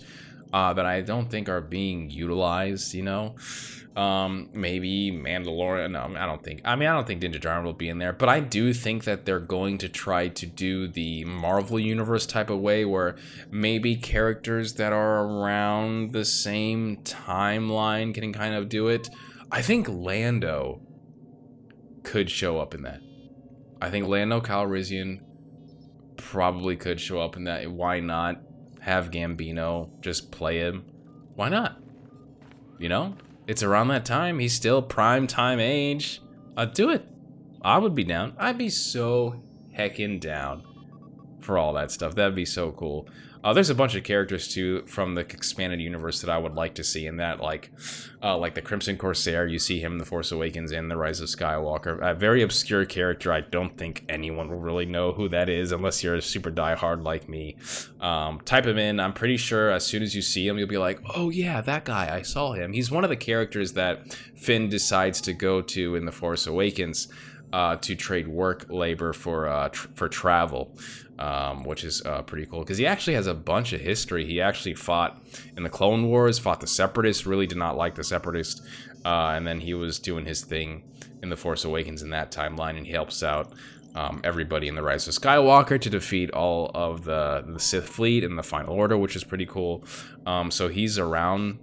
[0.53, 3.35] uh, that I don't think are being utilized, you know?
[3.95, 5.91] Um, maybe Mandalorian.
[5.91, 6.61] No, I don't think.
[6.63, 9.03] I mean, I don't think Din Djarin will be in there, but I do think
[9.03, 13.17] that they're going to try to do the Marvel Universe type of way, where
[13.51, 19.09] maybe characters that are around the same timeline can kind of do it.
[19.51, 20.81] I think Lando
[22.03, 23.01] could show up in that.
[23.81, 25.21] I think Lando Calrissian
[26.15, 27.69] probably could show up in that.
[27.69, 28.41] Why not
[28.80, 30.86] have Gambino just play him?
[31.36, 31.77] Why not?
[32.77, 33.15] You know,
[33.47, 34.39] it's around that time.
[34.39, 36.21] He's still prime time age.
[36.55, 37.05] I'd do it.
[37.61, 38.34] I would be down.
[38.38, 39.41] I'd be so
[39.77, 40.63] heckin' down
[41.41, 42.15] for all that stuff.
[42.15, 43.07] That'd be so cool.
[43.41, 46.75] Uh, there's a bunch of characters too from the expanded universe that I would like
[46.75, 47.71] to see in that, like,
[48.21, 49.47] uh, like the Crimson Corsair.
[49.47, 52.01] You see him in the Force Awakens and the Rise of Skywalker.
[52.01, 53.31] A very obscure character.
[53.31, 57.03] I don't think anyone will really know who that is unless you're a super diehard
[57.05, 57.55] like me.
[58.01, 58.99] Um, type him in.
[58.99, 61.85] I'm pretty sure as soon as you see him, you'll be like, "Oh yeah, that
[61.85, 62.13] guy.
[62.13, 66.05] I saw him." He's one of the characters that Finn decides to go to in
[66.05, 67.07] the Force Awakens.
[67.51, 70.71] Uh, to trade work labor for uh, tr- for travel
[71.20, 74.26] um, which is uh, pretty cool because he actually has a bunch of history.
[74.26, 75.22] He actually fought
[75.55, 78.61] in the Clone Wars, fought the Separatists, really did not like the Separatists,
[79.05, 80.84] uh, and then he was doing his thing
[81.22, 83.51] in the Force Awakens in that timeline, and he helps out
[83.95, 88.24] um, everybody in the Rise of Skywalker to defeat all of the the Sith fleet
[88.24, 89.84] in the Final Order, which is pretty cool.
[90.26, 91.59] Um, so he's around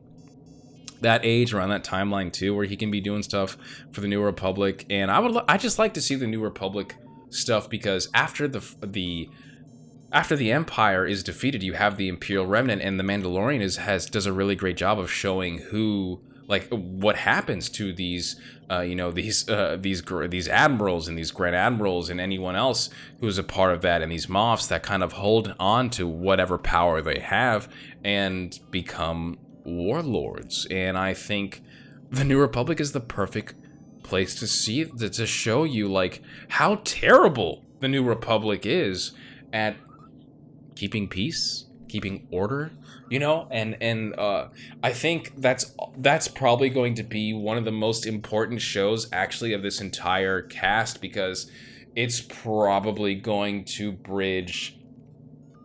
[1.03, 3.59] that age around that timeline too where he can be doing stuff
[3.93, 6.97] for the new republic and i would i just like to see the new republic
[7.37, 9.29] stuff because after the the
[10.13, 14.07] after the Empire is defeated, you have the Imperial Remnant, and the Mandalorian is has
[14.07, 18.95] does a really great job of showing who like what happens to these uh, you
[18.95, 23.43] know these uh, these these admirals and these grand admirals and anyone else who's a
[23.43, 27.19] part of that and these moffs that kind of hold on to whatever power they
[27.19, 27.69] have
[28.05, 30.67] and become warlords.
[30.71, 31.63] And i think
[32.11, 33.55] the new republic is the perfect
[34.07, 39.13] place to see to show you like how terrible the new republic is
[39.53, 39.77] at
[40.75, 42.71] keeping peace, keeping order,
[43.09, 44.49] you know, and and uh,
[44.83, 49.53] I think that's that's probably going to be one of the most important shows actually
[49.53, 51.51] of this entire cast because
[51.95, 54.79] it's probably going to bridge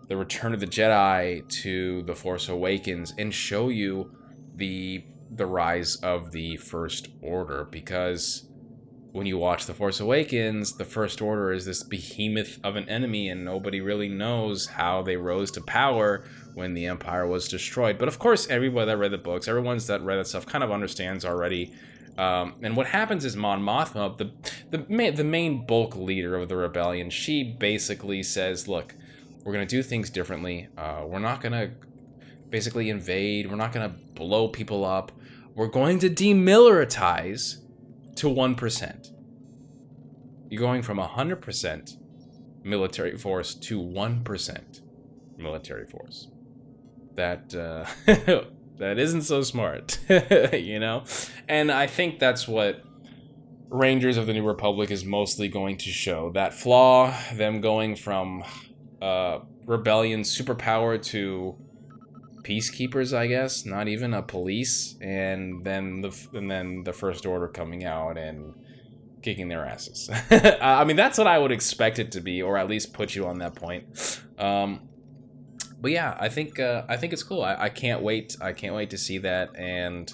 [0.08, 4.12] the Return of the Jedi to the Force Awakens and show you
[4.56, 8.48] the the rise of the First Order because
[9.12, 13.30] when you watch The Force Awakens, the First Order is this behemoth of an enemy,
[13.30, 17.98] and nobody really knows how they rose to power when the Empire was destroyed.
[17.98, 20.72] But of course, everybody that read the books, everyone's that read that stuff, kind of
[20.72, 21.74] understands already.
[22.18, 24.32] Um, and what happens is Mon Mothma, the
[24.70, 28.96] the main, the main bulk leader of the rebellion, she basically says, "Look,
[29.44, 30.68] we're gonna do things differently.
[30.78, 31.72] Uh, we're not gonna
[32.50, 33.50] basically invade.
[33.50, 35.12] We're not gonna blow people up.
[35.56, 37.62] We're going to demilitarize."
[38.22, 39.12] to 1%.
[40.50, 41.98] You're going from 100%
[42.64, 44.82] military force to 1%
[45.38, 46.28] military force.
[47.16, 47.86] That uh,
[48.78, 50.00] that isn't so smart,
[50.54, 51.04] you know?
[51.48, 52.84] And I think that's what
[53.70, 56.32] Rangers of the New Republic is mostly going to show.
[56.34, 58.44] That flaw, them going from
[59.02, 61.56] uh, rebellion superpower to
[62.44, 67.48] peacekeepers, I guess, not even a police, and then the and then the first order
[67.48, 68.54] coming out and
[69.22, 70.10] kicking their asses.
[70.32, 73.28] I mean, that's what I would expect it to be, or at least put you
[73.28, 74.22] on that point.
[74.38, 74.90] Um,
[75.80, 77.42] but yeah, I think uh, I think it's cool.
[77.44, 78.38] I, I can't wait.
[78.42, 80.12] I can't wait to see that, and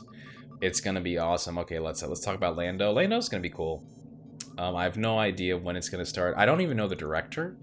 [0.61, 1.57] it's gonna be awesome.
[1.59, 2.91] Okay, let's let's talk about Lando.
[2.91, 3.83] Lando's gonna be cool.
[4.57, 6.35] Um, I have no idea when it's gonna start.
[6.37, 7.57] I don't even know the director.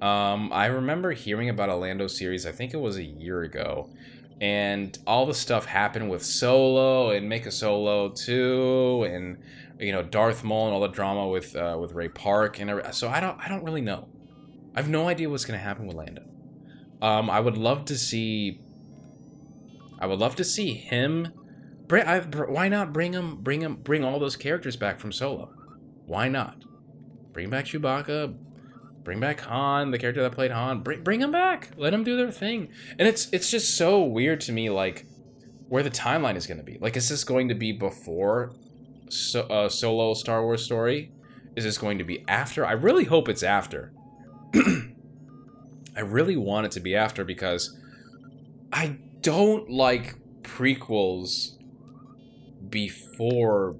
[0.00, 3.90] Um, I remember hearing about a Lando series, I think it was a year ago,
[4.40, 9.38] and all the stuff happened with Solo and Make a Solo 2 and
[9.80, 12.92] you know Darth Maul and all the drama with uh, with Ray Park and everything.
[12.92, 14.08] so I don't I don't really know.
[14.74, 16.22] I have no idea what's going to happen with Lando.
[17.02, 18.60] Um, I would love to see
[19.98, 21.32] I would love to see him
[21.88, 25.52] bring I, why not bring him bring him bring all those characters back from Solo?
[26.06, 26.62] Why not?
[27.32, 28.36] Bring back Chewbacca,
[29.04, 30.80] Bring back Han, the character that played Han.
[30.80, 31.70] Bring bring them back.
[31.76, 32.68] Let him do their thing.
[32.98, 35.06] And it's it's just so weird to me, like
[35.68, 36.78] where the timeline is going to be.
[36.80, 38.52] Like, is this going to be before
[39.08, 41.12] so, uh, solo Star Wars story?
[41.56, 42.64] Is this going to be after?
[42.64, 43.92] I really hope it's after.
[45.96, 47.76] I really want it to be after because
[48.72, 51.56] I don't like prequels
[52.68, 53.76] before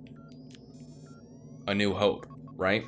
[1.67, 2.85] A New Hope, right?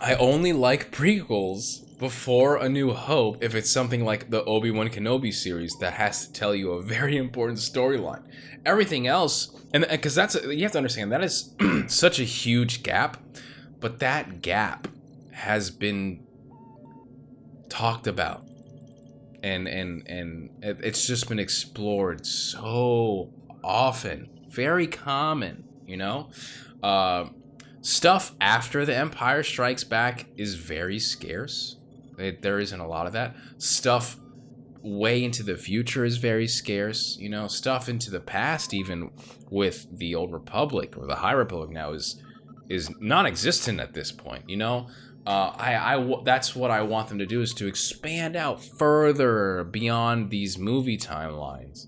[0.00, 4.88] I only like prequels before A New Hope if it's something like the Obi Wan
[4.88, 8.22] Kenobi series that has to tell you a very important storyline.
[8.64, 11.52] Everything else, and because that's you have to understand that is
[11.88, 13.16] such a huge gap,
[13.80, 14.86] but that gap
[15.32, 16.24] has been
[17.68, 18.44] talked about,
[19.42, 23.32] and and and it's just been explored so
[23.64, 26.30] often, very common, you know.
[26.82, 27.26] Uh,
[27.88, 31.78] stuff after the Empire Strikes Back is very scarce
[32.18, 33.34] it, there isn't a lot of that.
[33.58, 34.18] Stuff
[34.82, 37.16] way into the future is very scarce.
[37.18, 39.10] You know, stuff into the past, even
[39.50, 42.20] with the Old Republic or the High Republic now, is
[42.68, 44.48] is non-existent at this point.
[44.48, 44.88] You know,
[45.26, 49.64] uh, I, I that's what I want them to do is to expand out further
[49.64, 51.86] beyond these movie timelines.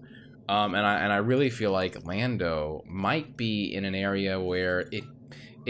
[0.49, 4.81] Um, and I and I really feel like Lando might be in an area where
[4.91, 5.05] it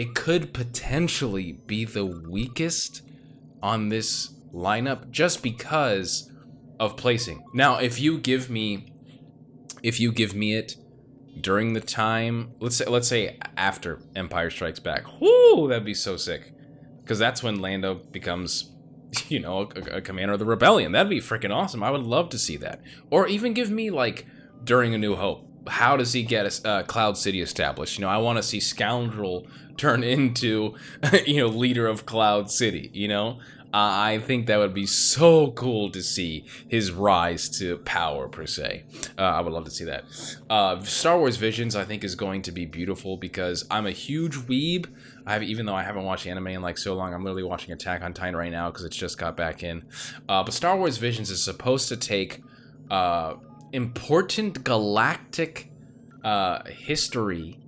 [0.01, 3.03] it could potentially be the weakest
[3.61, 6.31] on this lineup just because
[6.79, 7.43] of placing.
[7.53, 8.93] Now, if you give me
[9.83, 10.75] if you give me it
[11.39, 15.03] during the time, let's say let's say after Empire Strikes Back.
[15.21, 16.51] Whoo, that'd be so sick.
[17.05, 18.71] Cuz that's when Lando becomes
[19.27, 20.93] you know, a, a commander of the rebellion.
[20.93, 21.83] That'd be freaking awesome.
[21.83, 22.81] I would love to see that.
[23.11, 24.25] Or even give me like
[24.63, 25.47] during A New Hope.
[25.71, 27.97] How does he get a uh, Cloud City established?
[27.97, 29.47] You know, I want to see Scoundrel
[29.77, 30.75] turn into,
[31.25, 32.91] you know, leader of Cloud City.
[32.93, 33.39] You know,
[33.73, 38.83] I think that would be so cool to see his rise to power, per se.
[39.17, 40.03] Uh, I would love to see that.
[40.49, 44.35] Uh, Star Wars Visions, I think, is going to be beautiful because I'm a huge
[44.35, 44.87] weeb.
[45.25, 47.71] I have, even though I haven't watched anime in like so long, I'm literally watching
[47.71, 49.85] Attack on Titan right now because it's just got back in.
[50.27, 52.43] Uh, but Star Wars Visions is supposed to take
[52.89, 53.35] uh,
[53.73, 55.69] important galactic
[56.23, 57.59] uh, history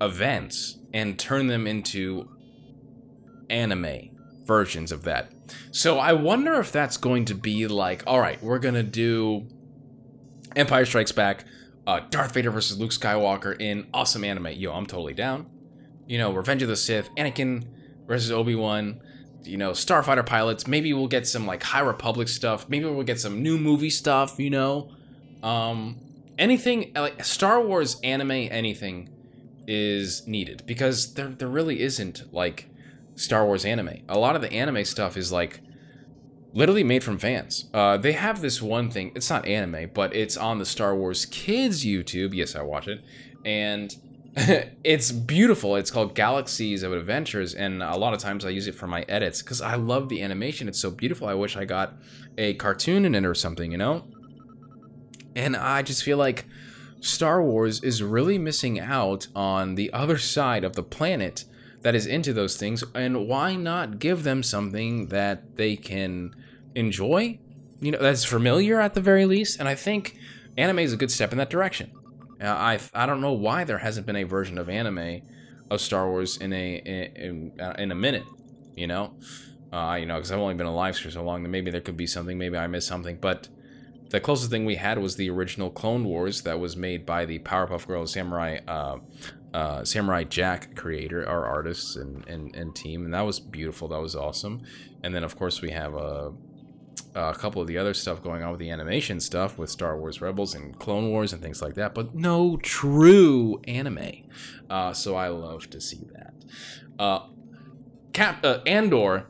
[0.00, 2.28] events and turn them into
[3.48, 4.10] anime
[4.44, 5.32] versions of that.
[5.70, 9.46] So I wonder if that's going to be like, all right, we're gonna do
[10.54, 11.44] Empire Strikes Back,
[11.86, 14.48] uh, Darth Vader versus Luke Skywalker in awesome anime.
[14.48, 15.50] Yo, I'm totally down.
[16.06, 17.66] You know, Revenge of the Sith, Anakin
[18.06, 19.00] versus Obi Wan.
[19.46, 20.66] You know, Starfighter pilots.
[20.66, 22.68] Maybe we'll get some like High Republic stuff.
[22.68, 24.38] Maybe we'll get some new movie stuff.
[24.38, 24.90] You know,
[25.42, 26.00] um,
[26.38, 29.10] anything like Star Wars anime, anything
[29.66, 32.68] is needed because there there really isn't like
[33.14, 34.02] Star Wars anime.
[34.08, 35.60] A lot of the anime stuff is like
[36.52, 37.68] literally made from fans.
[37.74, 39.12] Uh, they have this one thing.
[39.14, 42.34] It's not anime, but it's on the Star Wars Kids YouTube.
[42.34, 43.02] Yes, I watch it,
[43.44, 43.94] and
[44.84, 45.76] it's beautiful.
[45.76, 49.02] It's called Galaxies of Adventures, and a lot of times I use it for my
[49.08, 50.68] edits because I love the animation.
[50.68, 51.26] It's so beautiful.
[51.26, 51.94] I wish I got
[52.36, 54.04] a cartoon in it or something, you know.
[55.34, 56.44] And I just feel like
[57.00, 61.46] Star Wars is really missing out on the other side of the planet
[61.80, 66.34] that is into those things and why not give them something that they can
[66.74, 67.38] enjoy
[67.80, 70.18] you know that's familiar at the very least and i think
[70.56, 71.90] anime is a good step in that direction
[72.40, 75.22] i i don't know why there hasn't been a version of anime
[75.70, 78.24] of star wars in a in, in, uh, a minute
[78.74, 79.14] you know
[79.72, 81.96] uh, you know because i've only been alive for so long that maybe there could
[81.96, 83.48] be something maybe i missed something but
[84.10, 87.40] the closest thing we had was the original Clone Wars that was made by the
[87.40, 88.98] Powerpuff Girls Samurai uh,
[89.52, 93.88] uh, Samurai Jack creator, our artists and, and, and team, and that was beautiful.
[93.88, 94.62] That was awesome.
[95.02, 96.32] And then of course we have a,
[97.14, 100.20] a couple of the other stuff going on with the animation stuff with Star Wars
[100.20, 104.28] Rebels and Clone Wars and things like that, but no true anime.
[104.68, 106.34] Uh, so I love to see that.
[106.98, 107.26] Uh,
[108.12, 109.26] Cap uh, Andor.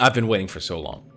[0.00, 1.10] I've been waiting for so long.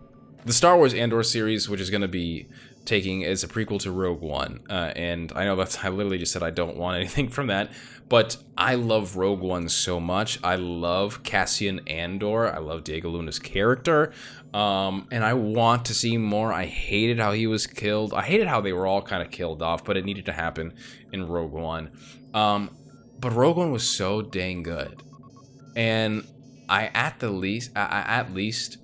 [0.46, 2.48] The Star Wars Andor series, which is going to be
[2.86, 4.62] taking as a prequel to Rogue One.
[4.70, 7.72] Uh, and I know that's I literally just said I don't want anything from that,
[8.10, 10.40] but I love Rogue One so much.
[10.44, 12.54] I love Cassian Andor.
[12.54, 14.14] I love Diego Luna's character.
[14.54, 16.52] Um, and I want to see more.
[16.52, 18.14] I hated how he was killed.
[18.14, 20.74] I hated how they were all kind of killed off, but it needed to happen
[21.14, 21.92] in Rogue One.
[22.34, 22.76] Um,
[23.20, 25.02] but Rogue One was so dang good.
[25.76, 26.28] And
[26.68, 28.78] I at the least I, at least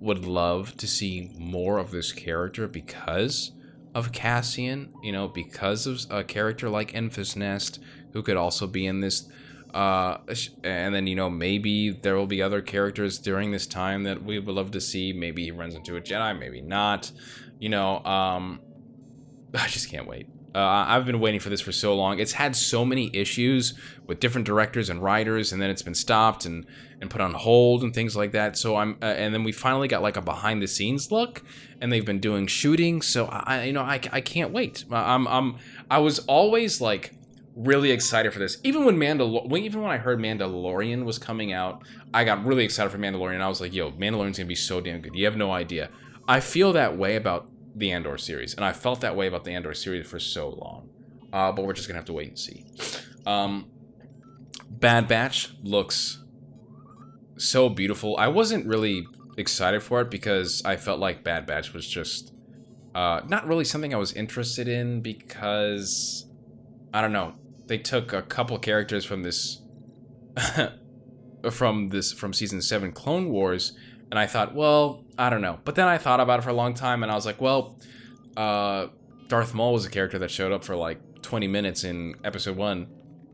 [0.00, 3.52] would love to see more of this character because
[3.94, 7.78] of Cassian, you know, because of a character like Enfys Nest,
[8.12, 9.28] who could also be in this.
[9.72, 10.18] Uh,
[10.62, 14.38] and then, you know, maybe there will be other characters during this time that we
[14.38, 15.12] would love to see.
[15.12, 17.10] Maybe he runs into a Jedi, maybe not.
[17.58, 18.60] You know, um,
[19.54, 20.28] I just can't wait.
[20.54, 22.18] Uh, I've been waiting for this for so long.
[22.18, 23.72] It's had so many issues
[24.06, 26.66] with different directors and writers, and then it's been stopped and
[27.00, 28.56] and put on hold and things like that.
[28.56, 31.42] So I'm, uh, and then we finally got like a behind the scenes look,
[31.80, 33.02] and they've been doing shooting.
[33.02, 34.84] So I, you know, I, I can't wait.
[34.90, 35.56] I'm, I'm,
[35.90, 37.12] I was always like
[37.54, 38.58] really excited for this.
[38.64, 41.82] Even when Mandalor, even when I heard Mandalorian was coming out,
[42.14, 43.40] I got really excited for Mandalorian.
[43.40, 45.14] I was like, yo, Mandalorian's gonna be so damn good.
[45.14, 45.90] You have no idea.
[46.26, 49.52] I feel that way about the Andor series, and I felt that way about the
[49.52, 50.88] Andor series for so long.
[51.32, 52.64] Uh, but we're just gonna have to wait and see.
[53.26, 53.70] Um,
[54.70, 56.22] Bad Batch looks
[57.36, 58.16] so beautiful.
[58.16, 62.32] I wasn't really excited for it because I felt like Bad Batch was just
[62.94, 66.26] uh, not really something I was interested in because
[66.92, 67.34] I don't know.
[67.66, 69.62] They took a couple characters from this
[71.50, 73.72] from this from season 7 Clone Wars
[74.10, 75.58] and I thought, well, I don't know.
[75.64, 77.78] But then I thought about it for a long time and I was like, well,
[78.36, 78.88] uh,
[79.28, 82.86] Darth Maul was a character that showed up for like 20 minutes in episode 1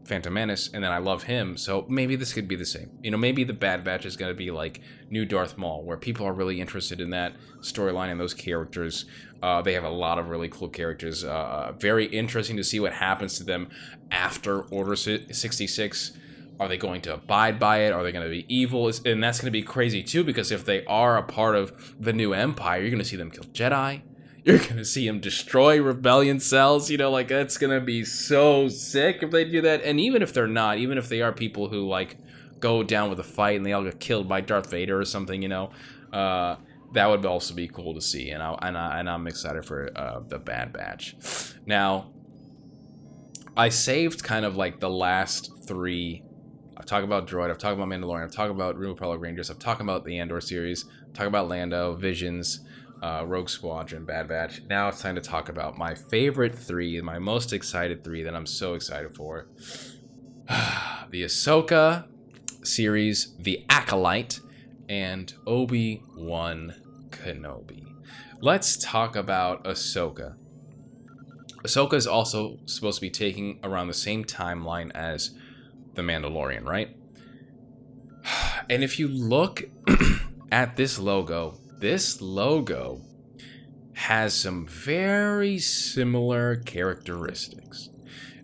[0.08, 1.56] Phantom Menace, and then I love him.
[1.56, 2.90] So maybe this could be the same.
[3.02, 5.98] You know, maybe the Bad Batch is going to be like new Darth Maul, where
[5.98, 9.04] people are really interested in that storyline and those characters.
[9.42, 11.24] Uh, they have a lot of really cool characters.
[11.24, 13.68] Uh, uh very interesting to see what happens to them
[14.10, 16.12] after Order 66.
[16.60, 17.92] Are they going to abide by it?
[17.92, 18.90] Are they going to be evil?
[19.04, 22.12] And that's going to be crazy too, because if they are a part of the
[22.12, 24.02] new Empire, you're going to see them kill Jedi
[24.48, 26.90] you're gonna see them destroy rebellion cells.
[26.90, 29.82] You know, like that's gonna be so sick if they do that.
[29.82, 32.16] And even if they're not, even if they are people who like
[32.58, 35.42] go down with a fight and they all get killed by Darth Vader or something,
[35.42, 35.70] you know,
[36.14, 36.56] uh,
[36.92, 38.30] that would also be cool to see.
[38.30, 41.16] And I and I and I'm excited for uh, the Bad Batch.
[41.66, 42.12] Now,
[43.56, 46.24] I saved kind of like the last three.
[46.76, 47.50] I've talked about Droid.
[47.50, 48.24] I've talked about Mandalorian.
[48.24, 49.50] I've talked about Republic Rangers.
[49.50, 50.84] I've talked about the Andor series.
[51.06, 52.60] I've talked about Lando, Visions
[53.02, 54.62] uh, Rogue Squadron, Bad Batch.
[54.68, 58.46] Now it's time to talk about my favorite three, my most excited three that I'm
[58.46, 59.46] so excited for.
[61.10, 62.06] the Ahsoka
[62.62, 64.40] series, The Acolyte,
[64.88, 66.74] and Obi Wan
[67.10, 67.84] Kenobi.
[68.40, 70.36] Let's talk about Ahsoka.
[71.64, 75.34] Ahsoka is also supposed to be taking around the same timeline as
[75.94, 76.96] The Mandalorian, right?
[78.70, 79.62] And if you look
[80.52, 83.00] at this logo, this logo
[83.94, 87.88] has some very similar characteristics.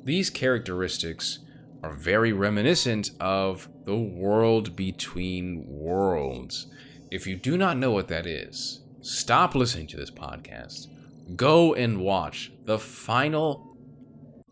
[0.03, 1.41] These characteristics
[1.83, 6.67] are very reminiscent of the world between worlds.
[7.11, 10.87] If you do not know what that is, stop listening to this podcast.
[11.37, 13.77] Go and watch the final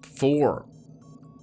[0.03, 0.67] four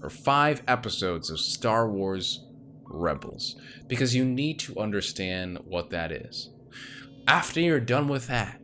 [0.02, 2.46] or five episodes of Star Wars
[2.84, 3.56] Rebels
[3.88, 6.50] because you need to understand what that is
[7.30, 8.60] after you're done with that,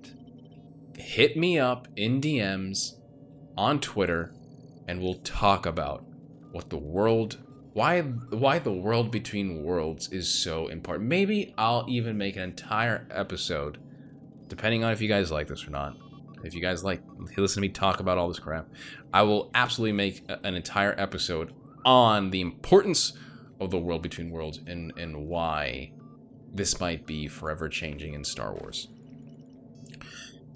[0.98, 2.94] hit me up in DMs
[3.56, 4.34] on Twitter
[4.88, 6.04] and we'll talk about
[6.52, 7.38] what the world
[7.76, 11.10] why why the world between worlds is so important.
[11.10, 13.80] Maybe I'll even make an entire episode
[14.48, 15.98] depending on if you guys like this or not.
[16.46, 17.02] If you guys like
[17.36, 18.70] listen to me talk about all this crap,
[19.14, 21.54] I will absolutely make an entire episode
[21.84, 23.12] on the importance
[23.60, 25.92] of the world between worlds and and why
[26.54, 28.88] this might be forever changing in Star Wars.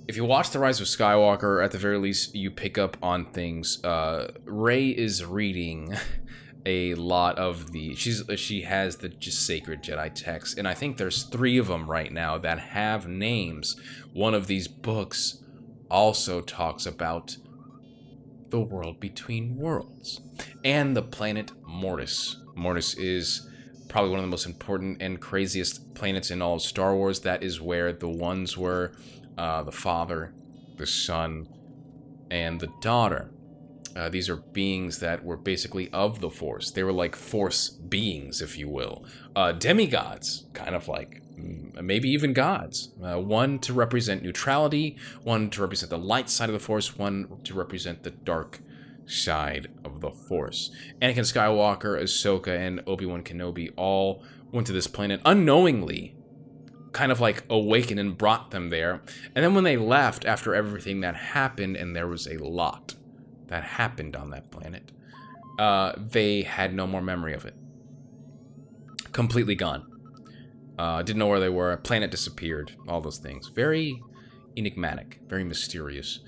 [0.08, 3.26] If you watch The Rise of Skywalker, at the very least, you pick up on
[3.26, 3.84] things.
[3.84, 5.94] Uh, Rey is reading
[6.66, 10.98] a lot of the she's she has the just sacred Jedi texts, and I think
[10.98, 13.76] there's three of them right now that have names.
[14.14, 15.44] One of these books
[15.90, 17.38] also talks about
[18.50, 20.22] the world between worlds
[20.64, 22.38] and the planet Mortis.
[22.56, 23.48] Mortis is
[23.88, 27.22] probably one of the most important and craziest planets in all of Star Wars.
[27.22, 28.94] That is where the ones were
[29.38, 30.34] uh, the father,
[30.78, 31.48] the son,
[32.30, 33.32] and the daughter.
[34.00, 36.72] Uh, these are beings that were basically of the Force.
[36.72, 39.04] They were like Force beings, if you will.
[39.36, 42.94] Uh, demigods, kind of like mm, maybe even gods.
[43.04, 47.40] Uh, one to represent neutrality, one to represent the light side of the Force, one
[47.44, 48.62] to represent the dark
[49.06, 50.72] side of the Force.
[51.02, 54.24] Anakin Skywalker, Ahsoka, and Obi Wan Kenobi all
[54.54, 56.16] went to this planet unknowingly,
[56.94, 59.02] kind of like awakened and brought them there.
[59.36, 62.96] And then when they left after everything that happened, and there was a lot
[63.50, 64.92] that happened on that planet,
[65.58, 67.56] uh, they had no more memory of it.
[69.12, 69.86] Completely gone.
[70.78, 71.76] Uh, didn't know where they were.
[71.78, 72.72] Planet disappeared.
[72.88, 73.50] All those things.
[73.50, 74.02] Very
[74.56, 75.20] enigmatic.
[75.28, 76.20] Very mysterious.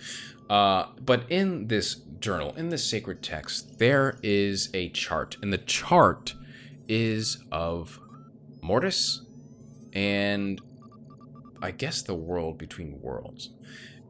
[0.50, 5.58] Uh, but in this journal, in this sacred text, there is a chart, and the
[5.58, 6.34] chart
[6.90, 8.00] is of
[8.62, 9.22] Mortis
[9.94, 10.62] and
[11.62, 13.52] I guess the world between worlds.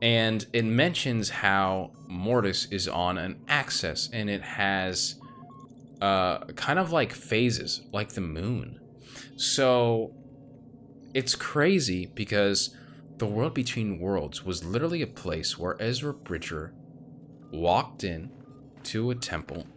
[0.02, 5.16] And it mentions how Mortis is on an axis and it has
[6.02, 8.80] uh, kind of like phases, like the moon.
[9.36, 10.14] So
[11.14, 12.76] it's crazy because
[13.18, 16.74] the world between worlds was literally a place where Ezra Bridger
[17.52, 18.32] walked in
[18.84, 19.68] to a temple,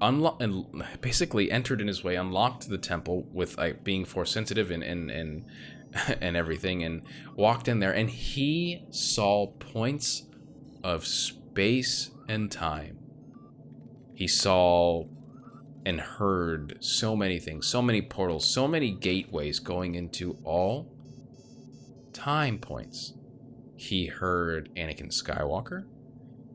[0.00, 4.70] unlo- and basically entered in his way, unlocked the temple with like being force sensitive
[4.70, 5.44] and and and
[6.20, 7.02] and everything, and
[7.34, 10.24] walked in there, and he saw points
[10.82, 12.98] of space and time.
[14.14, 15.04] He saw
[15.84, 20.92] and heard so many things, so many portals, so many gateways going into all
[22.12, 23.14] time points.
[23.76, 25.84] He heard Anakin Skywalker.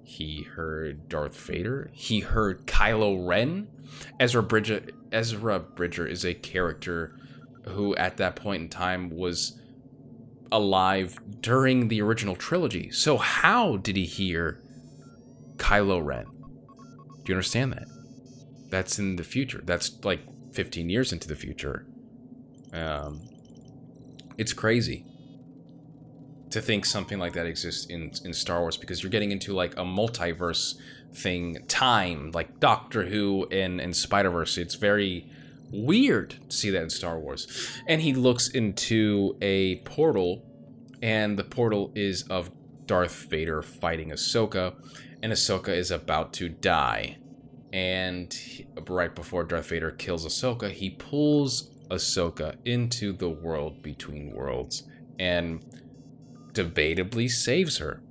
[0.04, 1.90] He heard Darth Vader.
[1.92, 3.68] He heard Kylo Ren.
[4.20, 7.18] Ezra Bridger Ezra Bridger is a character
[7.68, 9.60] who at that point in time was
[10.52, 12.92] alive during the original trilogy.
[12.92, 14.62] So how did he hear
[15.58, 16.26] Kylo Ren?
[16.26, 17.88] Do you understand that?
[18.70, 19.62] That's in the future.
[19.64, 20.22] That's like
[20.54, 21.86] 15 years into the future.
[22.74, 23.22] Um,
[24.38, 25.06] it's crazy
[26.50, 29.74] to think something like that exists in in Star Wars because you're getting into like
[29.74, 30.76] a multiverse
[31.14, 34.58] thing, time, like Doctor Who and and Spider Verse.
[34.58, 35.30] It's very
[35.72, 37.48] weird to see that in Star Wars.
[37.88, 40.44] And he looks into a portal,
[41.02, 42.52] and the portal is of
[42.86, 44.76] Darth Vader fighting Ahsoka,
[45.22, 47.18] and Ahsoka is about to die.
[47.74, 48.36] And
[48.88, 54.84] right before Darth Vader kills Ahsoka, he pulls Ahsoka into the world between worlds
[55.20, 55.64] and
[56.54, 58.02] debatably saves her.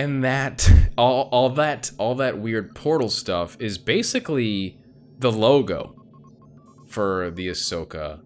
[0.00, 4.78] And that all all that all that weird portal stuff is basically
[5.18, 5.94] the logo
[6.88, 8.22] for the Ahsoka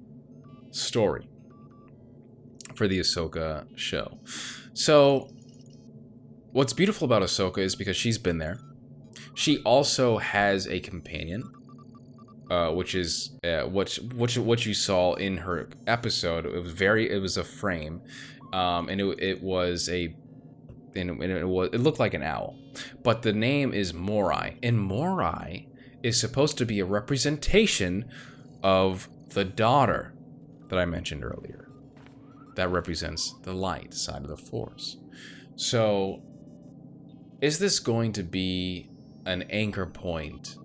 [0.71, 1.27] story.
[2.77, 4.21] For the Ahsoka show.
[4.73, 5.29] So
[6.53, 8.61] what's beautiful about Ahsoka is because she's been there.
[9.35, 11.43] She also has a companion
[12.51, 16.47] uh, which is uh, what what what you saw in her episode.
[16.47, 18.01] It was very it was a frame,
[18.53, 20.15] um, and it, it was a
[20.97, 22.59] and it, it was it looked like an owl,
[23.03, 25.69] but the name is Morai, and Morai
[26.03, 28.05] is supposed to be a representation
[28.63, 30.15] of the daughter
[30.69, 31.69] that I mentioned earlier.
[32.57, 34.97] That represents the light side of the force.
[35.57, 36.23] So,
[37.41, 38.91] is this going to be
[39.27, 40.57] an anchor point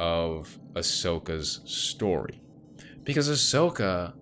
[0.00, 2.40] of Ahsoka's story.
[3.04, 4.14] Because Ahsoka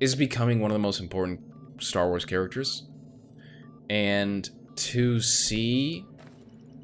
[0.00, 1.40] is becoming one of the most important
[1.80, 2.87] Star Wars characters.
[3.90, 6.04] And to see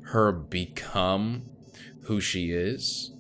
[0.07, 1.43] her become
[2.05, 3.15] who she is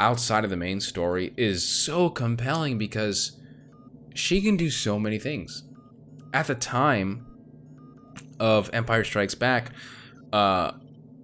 [0.00, 3.40] outside of the main story is so compelling because
[4.14, 5.62] she can do so many things.
[6.32, 7.26] At the time
[8.40, 9.70] of Empire Strikes Back,
[10.32, 10.72] uh,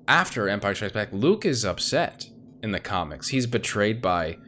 [0.07, 2.27] after Empire Strikes Back, Luke is upset
[2.63, 3.29] in the comics.
[3.29, 4.39] He's betrayed by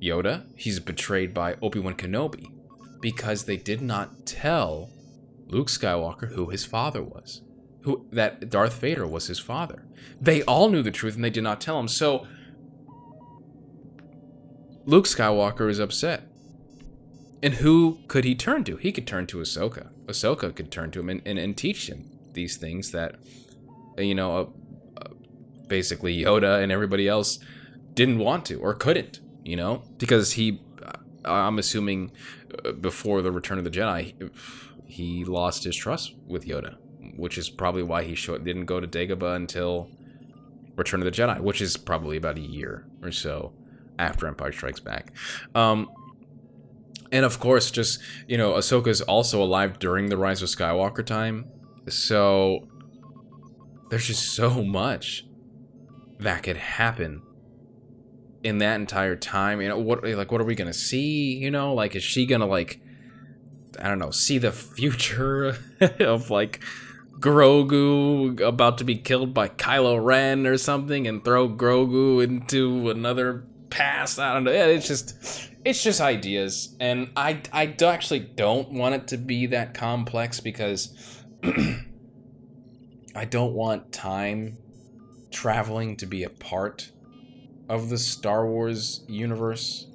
[0.00, 2.46] Yoda, he's betrayed by Obi Wan Kenobi
[3.00, 4.90] because they did not tell
[5.52, 7.42] Luke Skywalker who his father was.
[7.82, 9.86] Who that Darth Vader was his father.
[10.20, 11.88] They all knew the truth and they did not tell him.
[11.88, 12.26] So
[14.84, 16.28] Luke Skywalker is upset.
[17.42, 18.76] And who could he turn to?
[18.76, 19.90] He could turn to Ahsoka.
[20.06, 23.16] Ahsoka could turn to him and, and, and teach him these things that,
[23.98, 25.08] you know, uh, uh,
[25.66, 27.40] basically Yoda and everybody else
[27.94, 30.92] didn't want to or couldn't, you know, because he, uh,
[31.24, 32.12] I'm assuming
[32.64, 34.30] uh, before the Return of the Jedi,
[34.92, 36.76] he lost his trust with Yoda,
[37.16, 39.90] which is probably why he didn't go to Dagobah until
[40.76, 43.54] Return of the Jedi, which is probably about a year or so
[43.98, 45.14] after Empire Strikes Back.
[45.54, 45.88] Um,
[47.10, 51.46] and of course, just you know, Ahsoka's also alive during the Rise of Skywalker time,
[51.88, 52.68] so
[53.88, 55.24] there's just so much
[56.18, 57.22] that could happen
[58.42, 59.62] in that entire time.
[59.62, 61.34] You know, what like what are we gonna see?
[61.38, 62.81] You know, like is she gonna like
[63.80, 65.56] I don't know, see the future
[66.00, 66.60] of like
[67.18, 73.44] Grogu about to be killed by Kylo Ren or something and throw Grogu into another
[73.70, 74.18] past?
[74.18, 74.52] I don't know.
[74.52, 79.46] It's just it's just ideas and I I do- actually don't want it to be
[79.46, 80.94] that complex because
[83.14, 84.58] I don't want time
[85.30, 86.90] traveling to be a part
[87.68, 89.86] of the Star Wars universe.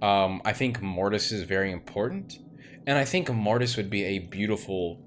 [0.00, 2.38] Um, I think Mortis is very important,
[2.86, 5.00] and I think Mortis would be a beautiful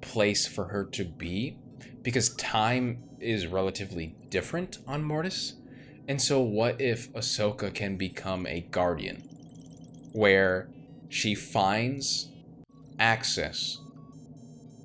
[0.00, 1.56] place for her to be
[2.02, 5.54] because time is relatively different on Mortis.
[6.08, 9.28] And so, what if Ahsoka can become a guardian
[10.12, 10.68] where
[11.08, 12.30] she finds
[12.98, 13.78] access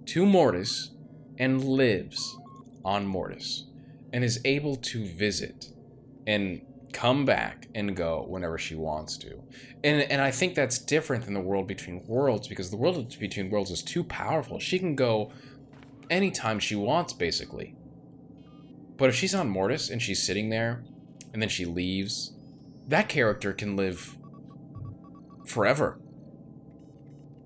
[0.06, 0.92] to Mortis
[1.40, 2.38] and lives
[2.86, 3.66] on Mortis
[4.14, 5.72] and is able to visit
[6.28, 6.62] and
[6.94, 9.42] come back and go whenever she wants to.
[9.84, 13.50] And and I think that's different than the world between worlds because the world between
[13.50, 14.60] worlds is too powerful.
[14.60, 15.32] She can go
[16.10, 17.76] anytime she wants basically.
[18.98, 20.84] But if she's on Mortis and she's sitting there
[21.34, 22.34] and then she leaves,
[22.88, 24.18] that character can live
[25.46, 26.00] forever.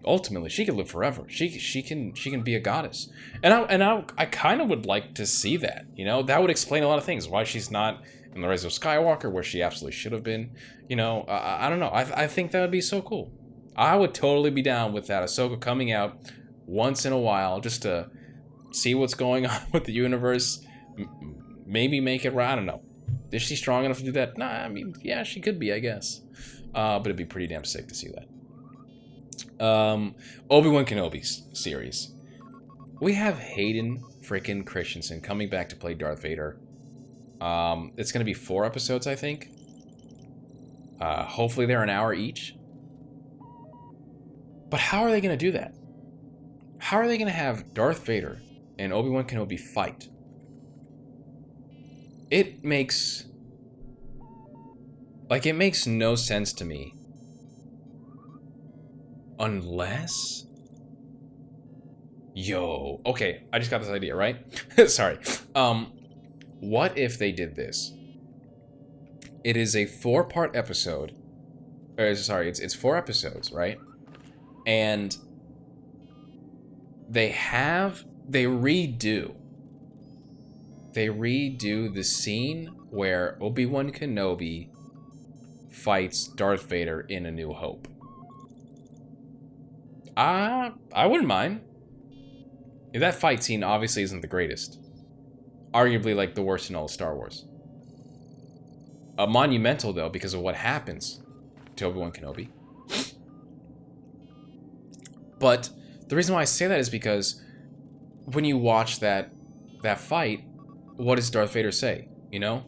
[0.04, 1.26] Ultimately, she can live forever.
[1.28, 3.10] She she can she can be a goddess,
[3.44, 5.86] and I and I I kind of would like to see that.
[5.96, 7.28] You know, that would explain a lot of things.
[7.28, 8.02] Why she's not
[8.34, 10.52] in the Rise of Skywalker, where she absolutely should have been.
[10.88, 11.90] You know, I, I don't know.
[11.90, 13.32] I I think that would be so cool.
[13.76, 15.24] I would totally be down with that.
[15.24, 16.32] Ahsoka coming out
[16.66, 18.10] once in a while just to
[18.72, 20.66] see what's going on with the universe.
[20.98, 22.52] M- maybe make it right.
[22.52, 22.84] I don't know.
[23.32, 24.38] Is she strong enough to do that?
[24.38, 26.22] Nah, I mean, yeah, she could be, I guess.
[26.74, 29.66] Uh, but it'd be pretty damn sick to see that.
[29.66, 30.16] Um,
[30.50, 32.14] Obi Wan Kenobi's series.
[33.00, 36.60] We have Hayden freaking Christensen coming back to play Darth Vader.
[37.42, 39.50] Um, it's going to be four episodes, I think.
[41.00, 42.56] Uh, hopefully, they're an hour each.
[44.70, 45.74] But how are they going to do that?
[46.78, 48.40] How are they going to have Darth Vader
[48.80, 50.08] and Obi Wan Kenobi fight?
[52.30, 53.26] It makes.
[55.30, 56.94] Like, it makes no sense to me
[59.42, 60.46] Unless.
[62.36, 63.02] Yo.
[63.08, 64.38] Okay, I just got this idea, right?
[64.88, 65.18] Sorry.
[65.56, 65.92] Um,
[66.62, 67.92] what if they did this?
[69.44, 71.16] It is a four part episode.
[71.98, 73.80] Or, sorry, it's, it's four episodes, right?
[74.66, 75.18] And
[77.10, 78.06] they have.
[78.30, 79.36] They redo.
[80.94, 84.70] They redo the scene where Obi Wan Kenobi
[85.72, 87.88] fights Darth Vader in A New Hope.
[90.16, 91.62] Uh, I wouldn't mind.
[92.94, 94.81] That fight scene obviously isn't the greatest.
[95.74, 97.46] Arguably, like, the worst in all of Star Wars.
[99.18, 101.22] A monumental, though, because of what happens
[101.76, 102.50] to Obi-Wan Kenobi.
[105.42, 105.72] But
[106.08, 107.42] the reason why I say that is because
[108.26, 109.32] when you watch that
[109.82, 110.44] that fight,
[110.98, 112.10] what does Darth Vader say?
[112.32, 112.64] You know?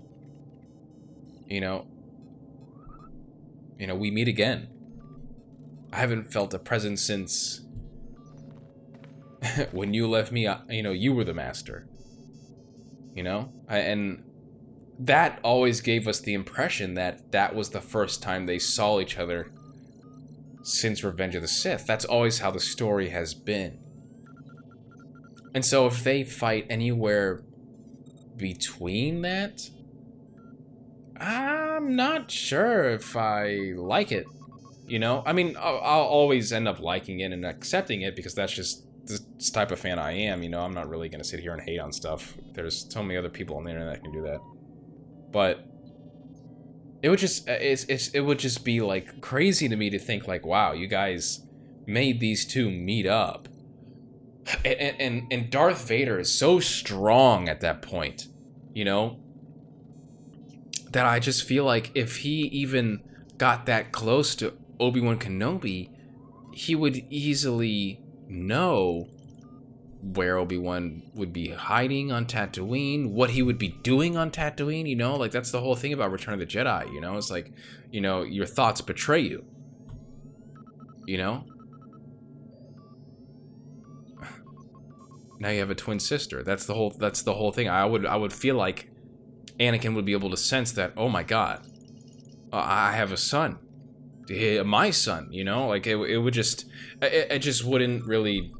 [1.47, 1.86] You know?
[3.78, 4.70] You know, we meet again.
[5.91, 7.62] I haven't felt a presence since
[9.72, 10.49] when you left me.
[10.70, 11.88] You know, you were the master.
[13.14, 14.24] You know, I, and
[14.99, 19.18] that always gave us the impression that that was the first time they saw each
[19.18, 19.51] other
[20.64, 21.86] since Revenge of the Sith.
[21.86, 23.80] That's always how the story has been.
[25.53, 27.43] And so if they fight anywhere
[28.38, 29.70] between that,
[31.18, 34.26] I'm not sure if I like it.
[34.88, 38.36] You know, I mean, I'll, I'll, always end up liking it and accepting it because
[38.36, 38.84] that's just
[39.50, 40.44] type of fan I am.
[40.44, 42.36] You know, I'm not really gonna sit here and hate on stuff.
[42.54, 44.39] There's so many other people on the internet that can do that.
[45.32, 45.66] But
[47.02, 50.00] it would just uh, it's, it's it would just be like crazy to me to
[50.00, 51.46] think like, wow, you guys
[51.86, 53.48] made these two meet up.
[54.66, 58.28] And, and and Darth Vader is so strong at that point,
[58.74, 59.20] you know,
[60.91, 63.02] that I just feel like if he even
[63.38, 65.89] got that close to Obi Wan Kenobi,
[66.54, 69.08] he would easily know
[70.04, 74.88] where Obi Wan would be hiding on Tatooine, what he would be doing on Tatooine.
[74.88, 76.91] You know, like that's the whole thing about Return of the Jedi.
[76.91, 77.51] You know, it's like,
[77.89, 79.45] you know, your thoughts betray you.
[81.06, 81.45] You know.
[85.39, 86.43] Now you have a twin sister.
[86.43, 86.91] That's the whole.
[86.91, 87.70] That's the whole thing.
[87.70, 88.06] I would.
[88.06, 88.89] I would feel like
[89.60, 90.93] Anakin would be able to sense that.
[90.95, 91.66] Oh my God,
[92.51, 93.60] uh, I have a son
[94.66, 96.66] my son you know like it, it would just
[97.01, 98.54] it, it just wouldn't really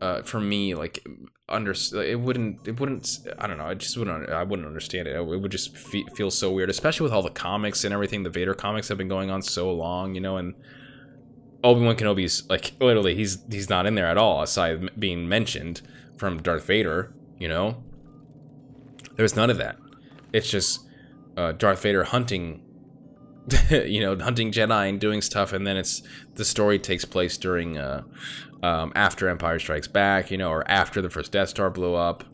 [0.00, 1.06] uh, for me like
[1.48, 5.16] under it wouldn't it wouldn't i don't know i just wouldn't i wouldn't understand it.
[5.16, 8.22] It would just fe- feel so weird especially with all the comics and everything.
[8.22, 10.54] The vader comics have been going on so long you know and
[11.64, 15.80] obi-wan kenobi's like literally he's he's not in there at all aside being mentioned
[16.16, 17.82] from darth vader you know?
[19.16, 19.78] There's none of that.
[20.32, 20.86] It's just
[21.36, 22.62] uh, darth vader hunting
[23.70, 26.02] you know, hunting Jedi and doing stuff, and then it's
[26.34, 28.02] the story takes place during uh,
[28.62, 32.24] um, after Empire Strikes Back, you know, or after the first Death Star blew up.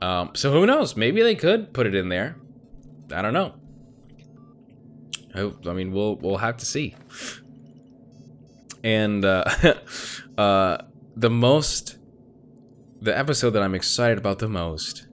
[0.00, 0.96] Um, so who knows?
[0.96, 2.36] Maybe they could put it in there.
[3.12, 3.54] I don't know.
[5.34, 6.94] I, I mean, we'll we'll have to see.
[8.84, 9.44] And uh,
[10.38, 10.78] uh,
[11.16, 11.98] the most,
[13.00, 15.06] the episode that I'm excited about the most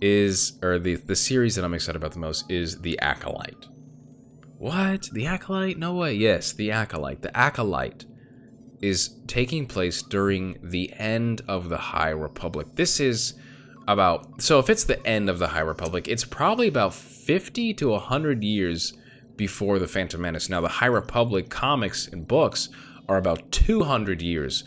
[0.00, 3.66] is or the the series that I'm excited about the most is The Acolyte.
[4.58, 5.08] What?
[5.12, 5.78] The Acolyte?
[5.78, 6.14] No way.
[6.14, 7.22] Yes, the Acolyte.
[7.22, 8.04] The Acolyte
[8.80, 12.68] is taking place during the end of the High Republic.
[12.74, 13.34] This is
[13.88, 17.88] about so if it's the end of the High Republic, it's probably about 50 to
[17.90, 18.94] 100 years
[19.36, 20.48] before the Phantom Menace.
[20.48, 22.68] Now the High Republic comics and books
[23.08, 24.64] are about 200 years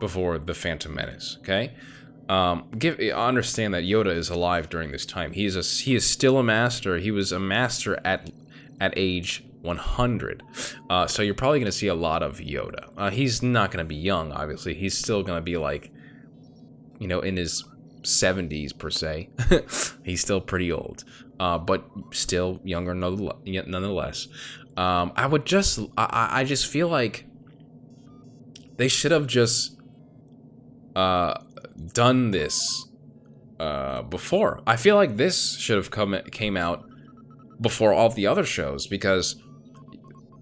[0.00, 1.74] before the Phantom Menace, okay?
[2.28, 5.32] Um, give understand that Yoda is alive during this time.
[5.32, 6.98] He is a he is still a master.
[6.98, 8.30] He was a master at
[8.80, 10.42] at age 100.
[10.90, 12.90] Uh, so you're probably going to see a lot of Yoda.
[12.96, 14.74] Uh, he's not going to be young, obviously.
[14.74, 15.90] He's still going to be like,
[16.98, 17.64] you know, in his
[18.02, 19.30] 70s per se.
[20.04, 21.04] he's still pretty old,
[21.40, 24.28] uh, but still younger nonetheless.
[24.76, 27.26] Um, I would just, I, I just feel like
[28.76, 29.80] they should have just
[30.94, 31.40] uh,
[31.92, 32.88] done this
[33.58, 34.60] uh, before.
[34.66, 36.84] I feel like this should have come came out
[37.60, 39.42] before all the other shows because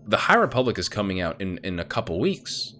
[0.06, 2.74] the High Republic is coming out in, in a couple weeks.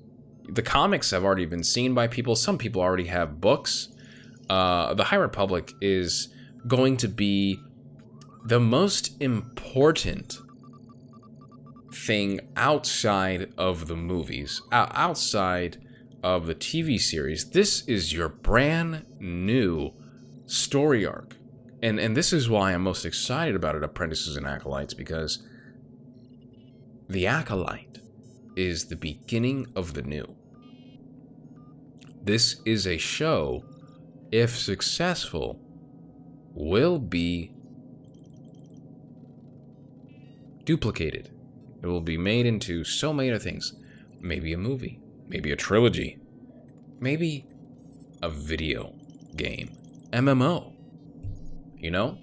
[0.48, 2.34] The comics have already been seen by people.
[2.34, 3.88] Some people already have books.
[4.48, 6.28] Uh, the High Republic is
[6.66, 7.59] going to be
[8.44, 10.38] the most important
[11.94, 15.78] thing outside of the movies, outside
[16.23, 17.51] of the TV series.
[17.51, 19.93] This is your brand new
[20.47, 21.37] story arc.
[21.83, 25.43] And and this is why I'm most excited about it, Apprentices and Acolytes, because
[27.09, 27.99] the Acolyte
[28.57, 30.37] is the beginning of the new.
[32.23, 33.64] This is a show,
[34.31, 35.59] if successful,
[36.55, 37.53] will be
[40.64, 41.31] duplicated.
[41.83, 43.75] It will be made into so many other things.
[44.20, 46.18] Maybe a movie, maybe a trilogy,
[47.01, 47.47] maybe
[48.23, 48.95] a video
[49.37, 49.77] game,
[50.12, 50.73] MMO.
[51.79, 52.18] You know?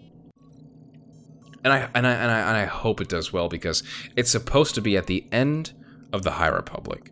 [1.63, 3.83] and I and I and I and I hope it does well because
[4.15, 5.73] it's supposed to be at the end
[6.13, 7.11] of the High Republic,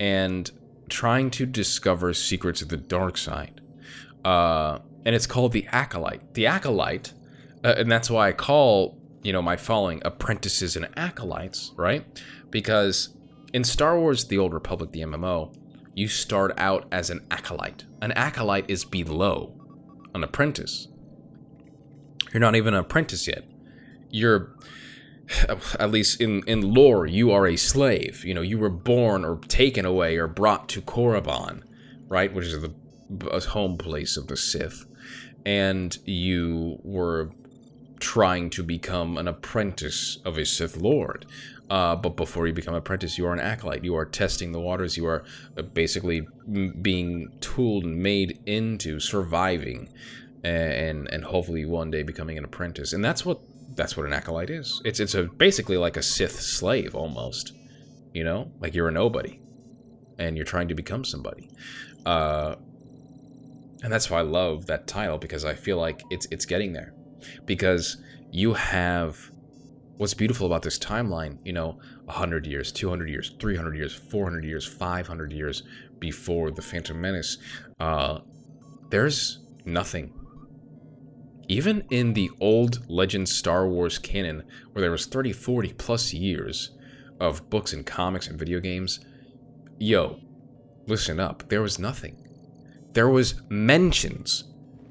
[0.00, 0.50] and
[0.88, 3.60] trying to discover secrets of the dark side.
[4.24, 6.34] Uh, and it's called the Acolyte.
[6.34, 7.12] The Acolyte,
[7.64, 12.04] uh, and that's why I call you know my following apprentices and acolytes, right?
[12.50, 13.14] Because
[13.52, 15.54] in Star Wars: The Old Republic, the MMO,
[15.94, 17.84] you start out as an acolyte.
[18.00, 19.54] An acolyte is below.
[20.14, 20.88] An apprentice.
[22.32, 23.44] You're not even an apprentice yet.
[24.10, 24.56] You're
[25.78, 28.24] at least in in lore you are a slave.
[28.24, 31.62] You know you were born or taken away or brought to korriban
[32.12, 32.34] right?
[32.34, 34.84] Which is the home place of the sith.
[35.46, 37.30] And you were
[38.00, 41.24] trying to become an apprentice of a sith lord
[41.72, 44.96] uh, but before you become apprentice you are an acolyte you are testing the waters
[44.96, 45.24] you are
[45.56, 46.26] uh, basically
[46.80, 49.88] being tooled and made into surviving
[50.44, 53.40] and and hopefully one day becoming an apprentice and that's what
[53.76, 54.80] that's what an acolyte is.
[54.84, 57.52] It's it's a basically like a Sith slave almost.
[58.12, 59.40] You know, like you're a nobody,
[60.18, 61.48] and you're trying to become somebody.
[62.04, 62.56] Uh,
[63.82, 66.94] and that's why I love that title because I feel like it's it's getting there,
[67.46, 67.96] because
[68.30, 69.30] you have
[70.02, 71.38] what's beautiful about this timeline.
[71.44, 71.78] You know,
[72.08, 75.62] hundred years, two hundred years, three hundred years, four hundred years, five hundred years
[75.98, 77.38] before the Phantom Menace.
[77.80, 78.18] Uh,
[78.90, 80.12] there's nothing
[81.48, 84.42] even in the old Legend Star Wars canon,
[84.72, 86.70] where there was 30, 40 plus years
[87.20, 89.00] of books and comics and video games,
[89.78, 90.18] yo,
[90.86, 92.16] listen up, there was nothing.
[92.92, 94.44] There was mentions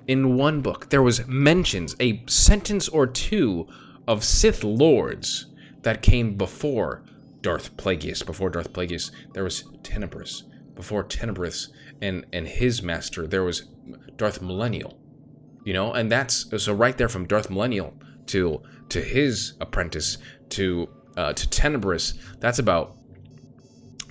[0.07, 0.89] in one book.
[0.89, 3.67] There was mentions, a sentence or two
[4.07, 5.47] of Sith lords
[5.81, 7.03] that came before
[7.41, 8.25] Darth Plagueis.
[8.25, 10.43] Before Darth Plagueis, there was Tenebrous.
[10.75, 11.69] Before Tenebrous
[12.01, 13.67] and and his master, there was
[14.15, 15.01] Darth Millennial
[15.63, 17.93] you know and that's so right there from darth millennial
[18.25, 20.17] to to his apprentice
[20.49, 22.95] to uh, to tenebrous that's about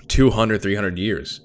[0.07, 1.41] 200 300 years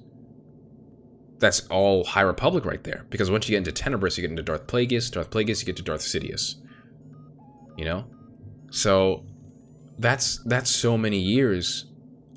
[1.39, 4.43] that's all high republic right there because once you get into Tenebrous, you get into
[4.43, 6.55] darth plagueis darth plagueis you get to darth sidious
[7.77, 8.05] you know
[8.77, 9.25] so
[9.97, 11.85] that's that's so many years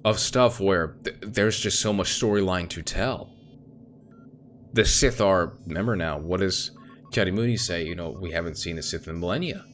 [0.05, 3.34] of stuff where th- there's just so much storyline to tell
[4.72, 6.41] the sith are remember now what
[7.11, 9.64] Ki-Adi-Mundi say, you know, we haven't seen a Sith in millennia.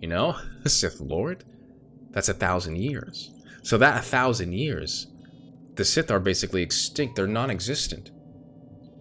[0.00, 1.44] You know, a Sith Lord?
[2.10, 3.32] That's a thousand years.
[3.62, 5.06] So that a thousand years,
[5.76, 7.16] the Sith are basically extinct.
[7.16, 8.10] They're non-existent.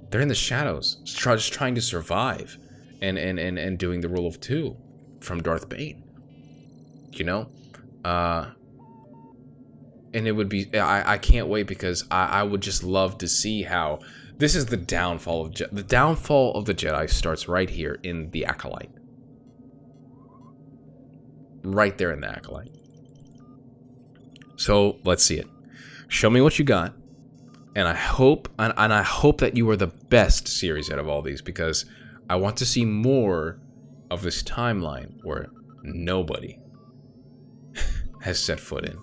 [0.09, 2.57] They're in the shadows, just trying to survive,
[3.01, 4.77] and and and and doing the rule of two,
[5.21, 6.03] from Darth Bane.
[7.13, 7.49] You know,
[8.03, 8.49] uh,
[10.13, 13.27] and it would be I I can't wait because I I would just love to
[13.27, 13.99] see how
[14.37, 18.29] this is the downfall of Je- the downfall of the Jedi starts right here in
[18.31, 18.91] the acolyte.
[21.63, 22.75] Right there in the acolyte.
[24.55, 25.47] So let's see it.
[26.07, 26.93] Show me what you got,
[27.75, 31.07] and I hope and, and I hope that you are the best series out of
[31.07, 31.85] all these because
[32.29, 33.59] I want to see more
[34.11, 35.49] of this timeline where
[35.83, 36.59] nobody
[38.23, 38.97] has set foot in.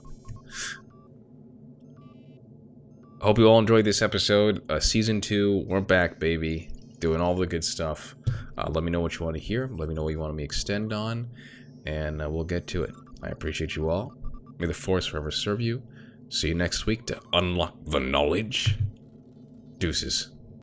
[3.20, 4.62] Hope you all enjoyed this episode.
[4.70, 8.14] Uh, season two, we're back, baby, doing all the good stuff.
[8.56, 9.66] Uh, let me know what you want to hear.
[9.66, 11.28] Let me know what you want me to extend on,
[11.84, 12.94] and uh, we'll get to it.
[13.22, 14.14] I appreciate you all.
[14.58, 15.82] May the force forever serve you.
[16.30, 18.78] See you next week to unlock the knowledge.
[19.76, 20.30] Deuces.